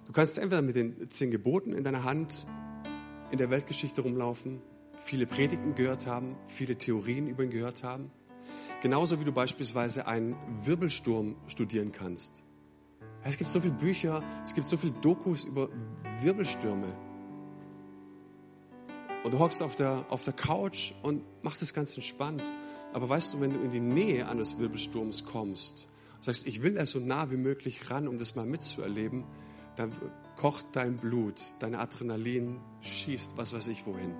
Du 0.06 0.12
kannst 0.12 0.38
entweder 0.38 0.62
mit 0.62 0.76
den 0.76 1.10
zehn 1.10 1.30
Geboten 1.30 1.72
in 1.72 1.84
deiner 1.84 2.04
Hand 2.04 2.46
in 3.30 3.38
der 3.38 3.50
Weltgeschichte 3.50 4.00
rumlaufen, 4.00 4.60
viele 4.98 5.26
Predigten 5.26 5.74
gehört 5.74 6.06
haben, 6.06 6.36
viele 6.46 6.76
Theorien 6.76 7.26
über 7.26 7.44
ihn 7.44 7.50
gehört 7.50 7.82
haben. 7.82 8.10
Genauso 8.82 9.18
wie 9.18 9.24
du 9.24 9.32
beispielsweise 9.32 10.06
einen 10.06 10.36
Wirbelsturm 10.62 11.36
studieren 11.46 11.90
kannst. 11.90 12.42
Es 13.22 13.38
gibt 13.38 13.48
so 13.48 13.60
viele 13.60 13.72
Bücher, 13.72 14.22
es 14.44 14.54
gibt 14.54 14.68
so 14.68 14.76
viele 14.76 14.92
Dokus 14.92 15.44
über 15.44 15.70
Wirbelstürme. 16.20 16.94
Und 19.24 19.32
du 19.32 19.38
hockst 19.38 19.62
auf 19.62 19.74
der, 19.74 20.04
auf 20.10 20.22
der 20.24 20.34
Couch 20.34 20.92
und 21.02 21.24
machst 21.42 21.62
es 21.62 21.72
ganz 21.72 21.94
entspannt. 21.96 22.42
Aber 22.94 23.08
weißt 23.08 23.34
du, 23.34 23.40
wenn 23.40 23.52
du 23.52 23.60
in 23.60 23.72
die 23.72 23.80
Nähe 23.80 24.28
eines 24.28 24.56
Wirbelsturms 24.56 25.24
kommst, 25.24 25.88
sagst, 26.20 26.46
ich 26.46 26.62
will 26.62 26.76
er 26.76 26.86
so 26.86 27.00
nah 27.00 27.28
wie 27.32 27.36
möglich 27.36 27.90
ran, 27.90 28.06
um 28.06 28.18
das 28.18 28.36
mal 28.36 28.46
mitzuerleben, 28.46 29.24
dann 29.74 29.90
kocht 30.36 30.64
dein 30.74 30.96
Blut, 30.96 31.34
dein 31.58 31.74
Adrenalin 31.74 32.60
schießt, 32.82 33.36
was 33.36 33.52
weiß 33.52 33.66
ich 33.66 33.84
wohin. 33.84 34.14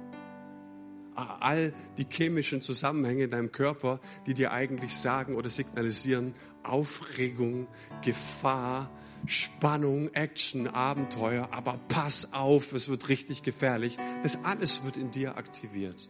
All 1.15 1.73
die 1.99 2.07
chemischen 2.11 2.63
Zusammenhänge 2.63 3.23
in 3.23 3.31
deinem 3.31 3.53
Körper, 3.53 4.01
die 4.27 4.35
dir 4.35 4.51
eigentlich 4.51 4.97
sagen 4.97 5.37
oder 5.37 5.51
signalisieren, 5.51 6.35
Aufregung, 6.65 7.69
Gefahr, 8.03 8.91
Spannung, 9.25 10.13
Action, 10.15 10.67
Abenteuer, 10.67 11.49
aber 11.53 11.79
pass 11.87 12.33
auf, 12.33 12.73
es 12.73 12.89
wird 12.89 13.09
richtig 13.09 13.45
gefährlich. 13.45 13.99
Das 14.25 14.45
alles 14.45 14.83
wird 14.83 14.97
in 14.97 15.13
dir 15.13 15.37
aktiviert. 15.37 16.09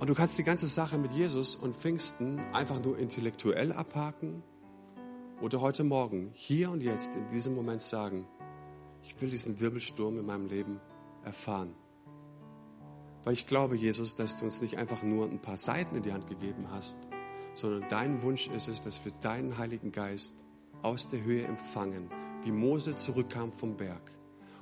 Und 0.00 0.08
du 0.08 0.14
kannst 0.14 0.38
die 0.38 0.44
ganze 0.44 0.66
Sache 0.66 0.96
mit 0.96 1.12
Jesus 1.12 1.54
und 1.54 1.76
Pfingsten 1.76 2.38
einfach 2.54 2.82
nur 2.82 2.96
intellektuell 2.96 3.70
abhaken 3.70 4.42
oder 5.42 5.60
heute 5.60 5.84
Morgen, 5.84 6.30
hier 6.32 6.70
und 6.70 6.80
jetzt, 6.80 7.14
in 7.14 7.28
diesem 7.28 7.54
Moment 7.54 7.82
sagen, 7.82 8.26
ich 9.02 9.20
will 9.20 9.28
diesen 9.28 9.60
Wirbelsturm 9.60 10.18
in 10.18 10.24
meinem 10.24 10.46
Leben 10.46 10.80
erfahren. 11.22 11.74
Weil 13.24 13.34
ich 13.34 13.46
glaube, 13.46 13.76
Jesus, 13.76 14.14
dass 14.14 14.38
du 14.38 14.46
uns 14.46 14.62
nicht 14.62 14.78
einfach 14.78 15.02
nur 15.02 15.26
ein 15.26 15.38
paar 15.38 15.58
Seiten 15.58 15.94
in 15.94 16.02
die 16.02 16.14
Hand 16.14 16.28
gegeben 16.28 16.68
hast, 16.70 16.96
sondern 17.54 17.84
dein 17.90 18.22
Wunsch 18.22 18.48
ist 18.48 18.68
es, 18.68 18.82
dass 18.82 19.04
wir 19.04 19.12
deinen 19.20 19.58
Heiligen 19.58 19.92
Geist 19.92 20.42
aus 20.80 21.10
der 21.10 21.22
Höhe 21.22 21.44
empfangen, 21.44 22.08
wie 22.42 22.52
Mose 22.52 22.96
zurückkam 22.96 23.52
vom 23.52 23.76
Berg. 23.76 24.10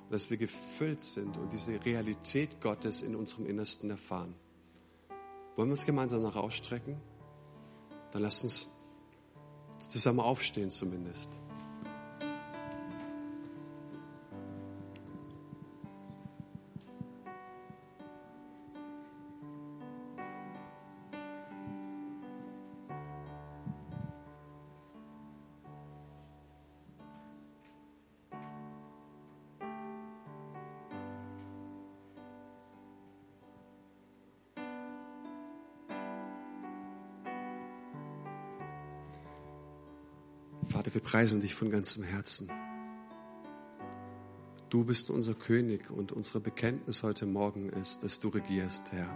Und 0.03 0.13
dass 0.13 0.31
wir 0.31 0.37
gefüllt 0.37 1.01
sind 1.01 1.37
und 1.37 1.53
diese 1.53 1.85
Realität 1.85 2.61
Gottes 2.61 3.03
in 3.03 3.15
unserem 3.15 3.47
Innersten 3.47 3.89
erfahren. 3.89 4.35
Wollen 5.59 5.71
wir 5.71 5.73
uns 5.73 5.87
gemeinsam 5.87 6.23
nach 6.23 6.37
ausstrecken? 6.37 7.01
Dann 8.13 8.23
lasst 8.23 8.45
uns 8.45 8.71
zusammen 9.81 10.21
aufstehen 10.21 10.71
zumindest. 10.71 11.41
Vater, 40.89 40.95
wir 40.95 41.03
preisen 41.03 41.41
dich 41.43 41.55
von 41.55 41.71
ganzem 41.71 42.03
Herzen. 42.03 42.51
Du 44.71 44.85
bist 44.85 45.11
unser 45.11 45.35
König 45.35 45.91
und 45.91 46.13
unsere 46.13 46.41
Bekenntnis 46.41 47.03
heute 47.03 47.27
Morgen 47.27 47.69
ist, 47.69 48.05
dass 48.05 48.21
du 48.21 48.29
regierst, 48.29 48.93
Herr, 48.93 49.09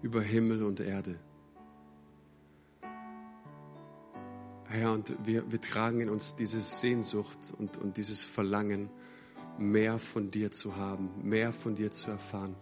über 0.00 0.22
Himmel 0.22 0.62
und 0.62 0.78
Erde. 0.78 1.18
Herr, 4.68 4.92
und 4.92 5.12
wir, 5.24 5.50
wir 5.50 5.60
tragen 5.60 6.02
in 6.02 6.08
uns 6.08 6.36
diese 6.36 6.60
Sehnsucht 6.60 7.52
und, 7.58 7.76
und 7.78 7.96
dieses 7.96 8.22
Verlangen, 8.22 8.90
mehr 9.58 9.98
von 9.98 10.30
dir 10.30 10.52
zu 10.52 10.76
haben, 10.76 11.10
mehr 11.22 11.52
von 11.52 11.74
dir 11.74 11.90
zu 11.90 12.12
erfahren. 12.12 12.54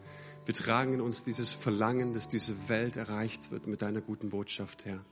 Wir 0.46 0.54
tragen 0.54 0.94
in 0.94 1.02
uns 1.02 1.24
dieses 1.24 1.52
Verlangen, 1.52 2.14
dass 2.14 2.28
diese 2.28 2.70
Welt 2.70 2.96
erreicht 2.96 3.50
wird 3.50 3.66
mit 3.66 3.82
deiner 3.82 4.00
guten 4.00 4.30
Botschaft, 4.30 4.86
Herr. 4.86 5.04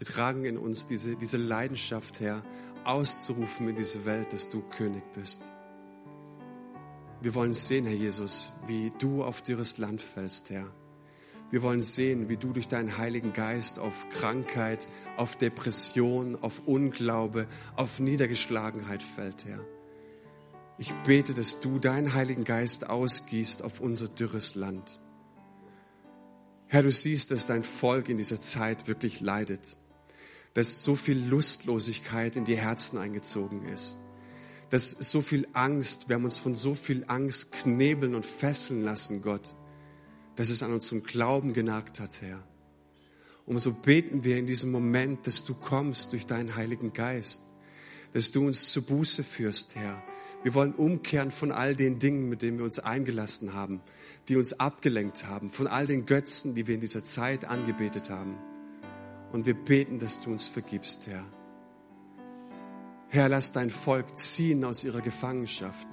Wir 0.00 0.06
tragen 0.06 0.46
in 0.46 0.56
uns 0.56 0.86
diese, 0.86 1.14
diese 1.14 1.36
Leidenschaft, 1.36 2.20
Herr, 2.20 2.42
auszurufen 2.84 3.68
in 3.68 3.76
diese 3.76 4.06
Welt, 4.06 4.32
dass 4.32 4.48
du 4.48 4.62
König 4.62 5.02
bist. 5.12 5.42
Wir 7.20 7.34
wollen 7.34 7.52
sehen, 7.52 7.84
Herr 7.84 7.94
Jesus, 7.94 8.50
wie 8.66 8.92
du 8.98 9.22
auf 9.22 9.42
dürres 9.42 9.76
Land 9.76 10.00
fällst, 10.00 10.48
Herr. 10.48 10.72
Wir 11.50 11.60
wollen 11.60 11.82
sehen, 11.82 12.30
wie 12.30 12.38
du 12.38 12.54
durch 12.54 12.66
deinen 12.66 12.96
Heiligen 12.96 13.34
Geist 13.34 13.78
auf 13.78 14.08
Krankheit, 14.08 14.88
auf 15.18 15.36
Depression, 15.36 16.34
auf 16.40 16.62
Unglaube, 16.64 17.46
auf 17.76 18.00
Niedergeschlagenheit 18.00 19.02
fällt, 19.02 19.44
Herr. 19.44 19.60
Ich 20.78 20.94
bete, 21.04 21.34
dass 21.34 21.60
du 21.60 21.78
deinen 21.78 22.14
Heiligen 22.14 22.44
Geist 22.44 22.88
ausgießt 22.88 23.62
auf 23.62 23.80
unser 23.80 24.08
dürres 24.08 24.54
Land. 24.54 24.98
Herr, 26.68 26.84
du 26.84 26.90
siehst, 26.90 27.32
dass 27.32 27.46
dein 27.46 27.64
Volk 27.64 28.08
in 28.08 28.16
dieser 28.16 28.40
Zeit 28.40 28.88
wirklich 28.88 29.20
leidet 29.20 29.76
dass 30.54 30.82
so 30.82 30.96
viel 30.96 31.18
Lustlosigkeit 31.18 32.36
in 32.36 32.44
die 32.44 32.56
Herzen 32.56 32.98
eingezogen 32.98 33.64
ist. 33.66 33.96
Dass 34.70 34.90
so 34.90 35.22
viel 35.22 35.46
Angst, 35.52 36.08
wir 36.08 36.16
haben 36.16 36.24
uns 36.24 36.38
von 36.38 36.54
so 36.54 36.74
viel 36.74 37.04
Angst 37.06 37.52
knebeln 37.52 38.14
und 38.14 38.24
fesseln 38.24 38.82
lassen, 38.82 39.22
Gott, 39.22 39.56
dass 40.36 40.50
es 40.50 40.62
an 40.62 40.72
unserem 40.72 41.02
Glauben 41.02 41.52
genagt 41.52 42.00
hat, 42.00 42.22
Herr. 42.22 42.42
Und 43.46 43.58
so 43.58 43.72
beten 43.72 44.22
wir 44.22 44.36
in 44.36 44.46
diesem 44.46 44.70
Moment, 44.70 45.26
dass 45.26 45.44
du 45.44 45.54
kommst 45.54 46.12
durch 46.12 46.26
deinen 46.26 46.54
Heiligen 46.54 46.92
Geist, 46.92 47.42
dass 48.12 48.30
du 48.30 48.46
uns 48.46 48.70
zur 48.72 48.84
Buße 48.84 49.24
führst, 49.24 49.74
Herr. 49.74 50.02
Wir 50.42 50.54
wollen 50.54 50.72
umkehren 50.72 51.30
von 51.30 51.52
all 51.52 51.74
den 51.74 51.98
Dingen, 51.98 52.28
mit 52.28 52.42
denen 52.42 52.58
wir 52.58 52.64
uns 52.64 52.78
eingelassen 52.78 53.52
haben, 53.52 53.82
die 54.28 54.36
uns 54.36 54.58
abgelenkt 54.58 55.26
haben, 55.26 55.50
von 55.50 55.66
all 55.66 55.86
den 55.86 56.06
Götzen, 56.06 56.54
die 56.54 56.66
wir 56.66 56.76
in 56.76 56.80
dieser 56.80 57.04
Zeit 57.04 57.44
angebetet 57.44 58.08
haben. 58.08 58.38
Und 59.32 59.46
wir 59.46 59.54
beten, 59.54 60.00
dass 60.00 60.20
du 60.20 60.30
uns 60.30 60.48
vergibst, 60.48 61.06
Herr. 61.06 61.24
Herr, 63.08 63.28
lass 63.28 63.52
dein 63.52 63.70
Volk 63.70 64.18
ziehen 64.18 64.64
aus 64.64 64.84
ihrer 64.84 65.00
Gefangenschaft. 65.00 65.86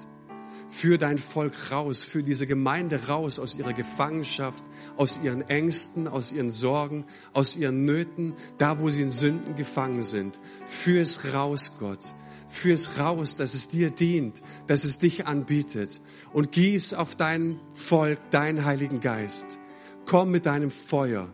Führ 0.70 0.98
dein 0.98 1.18
Volk 1.18 1.72
raus, 1.72 2.04
führ 2.04 2.22
diese 2.22 2.46
Gemeinde 2.46 3.08
raus 3.08 3.40
aus 3.40 3.56
ihrer 3.56 3.74
Gefangenschaft, 3.74 4.64
aus 4.98 5.20
ihren 5.24 5.42
Ängsten, 5.50 6.08
aus 6.08 6.32
ihren 6.32 6.52
Sorgen, 6.52 7.06
aus 7.34 7.56
ihren 7.56 7.86
Nöten, 7.86 8.34
da 8.58 8.80
wo 8.80 8.90
sie 8.90 9.02
in 9.02 9.12
Sünden 9.12 9.56
gefangen 9.56 10.04
sind. 10.04 10.40
Führ 10.68 11.02
es 11.02 11.34
raus, 11.34 11.74
Gott. 11.80 12.14
Führ 12.50 12.74
es 12.74 13.00
raus, 13.00 13.36
dass 13.36 13.54
es 13.54 13.70
dir 13.70 13.90
dient, 13.90 14.42
dass 14.68 14.84
es 14.84 15.00
dich 15.00 15.26
anbietet. 15.26 16.02
Und 16.34 16.52
gieß 16.52 16.94
auf 16.94 17.16
dein 17.16 17.60
Volk 17.74 18.20
deinen 18.32 18.66
Heiligen 18.66 19.00
Geist. 19.00 19.60
Komm 20.06 20.32
mit 20.32 20.46
deinem 20.46 20.72
Feuer. 20.72 21.34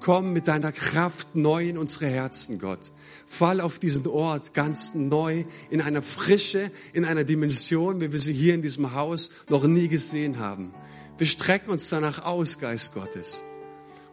Komm 0.00 0.32
mit 0.32 0.48
deiner 0.48 0.72
Kraft 0.72 1.36
neu 1.36 1.68
in 1.68 1.76
unsere 1.76 2.06
Herzen, 2.06 2.58
Gott. 2.58 2.90
Fall 3.26 3.60
auf 3.60 3.78
diesen 3.78 4.06
Ort 4.06 4.54
ganz 4.54 4.94
neu, 4.94 5.44
in 5.68 5.82
einer 5.82 6.00
Frische, 6.00 6.70
in 6.94 7.04
einer 7.04 7.24
Dimension, 7.24 8.00
wie 8.00 8.10
wir 8.10 8.18
sie 8.18 8.32
hier 8.32 8.54
in 8.54 8.62
diesem 8.62 8.94
Haus 8.94 9.30
noch 9.50 9.64
nie 9.64 9.88
gesehen 9.88 10.38
haben. 10.38 10.72
Wir 11.18 11.26
strecken 11.26 11.70
uns 11.70 11.90
danach 11.90 12.24
aus, 12.24 12.58
Geist 12.58 12.94
Gottes. 12.94 13.42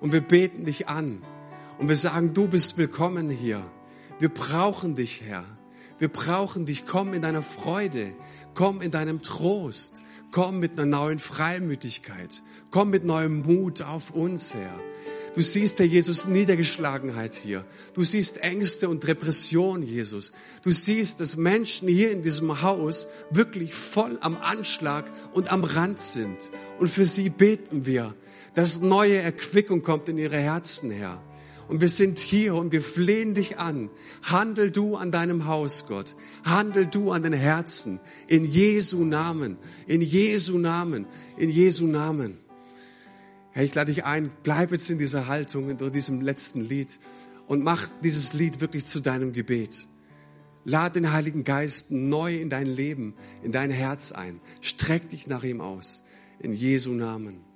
Und 0.02 0.12
wir 0.12 0.20
beten 0.20 0.66
dich 0.66 0.90
an. 0.90 1.22
Und 1.78 1.88
wir 1.88 1.96
sagen, 1.96 2.34
du 2.34 2.50
bist 2.50 2.78
willkommen 2.78 3.30
hier. 3.30 3.64
Wir 4.20 4.30
brauchen 4.30 4.96
dich, 4.96 5.22
Herr. 5.22 5.46
Wir 6.00 6.10
brauchen 6.10 6.66
dich. 6.66 6.86
Komm 6.86 7.14
in 7.14 7.22
deiner 7.22 7.44
Freude. 7.44 8.12
Komm 8.56 8.82
in 8.82 8.92
deinem 8.92 9.22
Trost. 9.24 10.02
Komm 10.32 10.60
mit 10.60 10.74
einer 10.74 10.86
neuen 10.86 11.20
Freimütigkeit. 11.20 12.44
Komm 12.72 12.90
mit 12.90 13.06
neuem 13.06 13.42
Mut 13.44 13.82
auf 13.82 14.12
uns, 14.12 14.54
Herr. 14.54 14.78
Du 15.38 15.44
siehst, 15.44 15.78
Herr 15.78 15.86
Jesus, 15.86 16.26
Niedergeschlagenheit 16.26 17.36
hier. 17.36 17.64
Du 17.94 18.04
siehst 18.04 18.38
Ängste 18.42 18.90
und 18.90 19.08
Depression, 19.08 19.84
Jesus. 19.84 20.32
Du 20.64 20.72
siehst, 20.72 21.20
dass 21.20 21.38
Menschen 21.38 21.88
hier 21.88 22.10
in 22.10 22.24
diesem 22.24 22.64
Haus 22.64 23.08
wirklich 23.30 23.76
voll 23.76 24.18
am 24.22 24.36
Anschlag 24.36 25.06
und 25.34 25.52
am 25.52 25.64
Rand 25.64 26.00
sind. 26.00 26.50
Und 26.80 26.90
für 26.90 27.06
sie 27.06 27.30
beten 27.30 27.86
wir, 27.86 28.16
dass 28.56 28.82
neue 28.82 29.18
Erquickung 29.18 29.84
kommt 29.84 30.10
in 30.10 30.18
ihre 30.18 30.38
Herzen, 30.40 30.90
Herr. 30.90 31.22
Und 31.68 31.82
wir 31.82 31.90
sind 31.90 32.18
hier 32.18 32.56
und 32.56 32.72
wir 32.72 32.82
flehen 32.82 33.36
dich 33.36 33.60
an. 33.60 33.92
Handel 34.24 34.72
du 34.72 34.96
an 34.96 35.12
deinem 35.12 35.46
Haus, 35.46 35.86
Gott. 35.88 36.16
Handel 36.46 36.88
du 36.88 37.12
an 37.12 37.22
den 37.22 37.34
Herzen. 37.34 38.00
In 38.26 38.44
Jesu 38.44 39.04
Namen. 39.04 39.58
In 39.86 40.02
Jesu 40.02 40.58
Namen. 40.58 41.06
In 41.38 41.52
Jesu 41.52 41.86
Namen. 41.86 42.40
Herr, 43.58 43.64
ich 43.64 43.74
lade 43.74 43.92
dich 43.92 44.06
ein, 44.06 44.30
bleib 44.44 44.72
jetzt 44.72 44.88
in 44.92 45.00
dieser 45.00 45.26
Haltung, 45.26 45.72
in 45.72 45.92
diesem 45.92 46.22
letzten 46.22 46.62
Lied 46.62 47.00
und 47.48 47.64
mach 47.64 47.90
dieses 48.04 48.34
Lied 48.34 48.62
wirklich 48.62 48.86
zu 48.86 49.00
deinem 49.00 49.34
Gebet. 49.34 49.88
Lad 50.64 50.96
den 50.96 51.12
Heiligen 51.12 51.44
Geist 51.44 51.90
neu 51.90 52.36
in 52.36 52.52
dein 52.52 52.68
Leben, 52.68 53.16
in 53.42 53.52
dein 53.52 53.72
Herz 53.72 54.12
ein. 54.12 54.42
Streck 54.62 55.10
dich 55.10 55.26
nach 55.26 55.44
ihm 55.44 55.60
aus. 55.60 56.04
In 56.38 56.54
Jesu 56.54 56.92
Namen. 56.92 57.47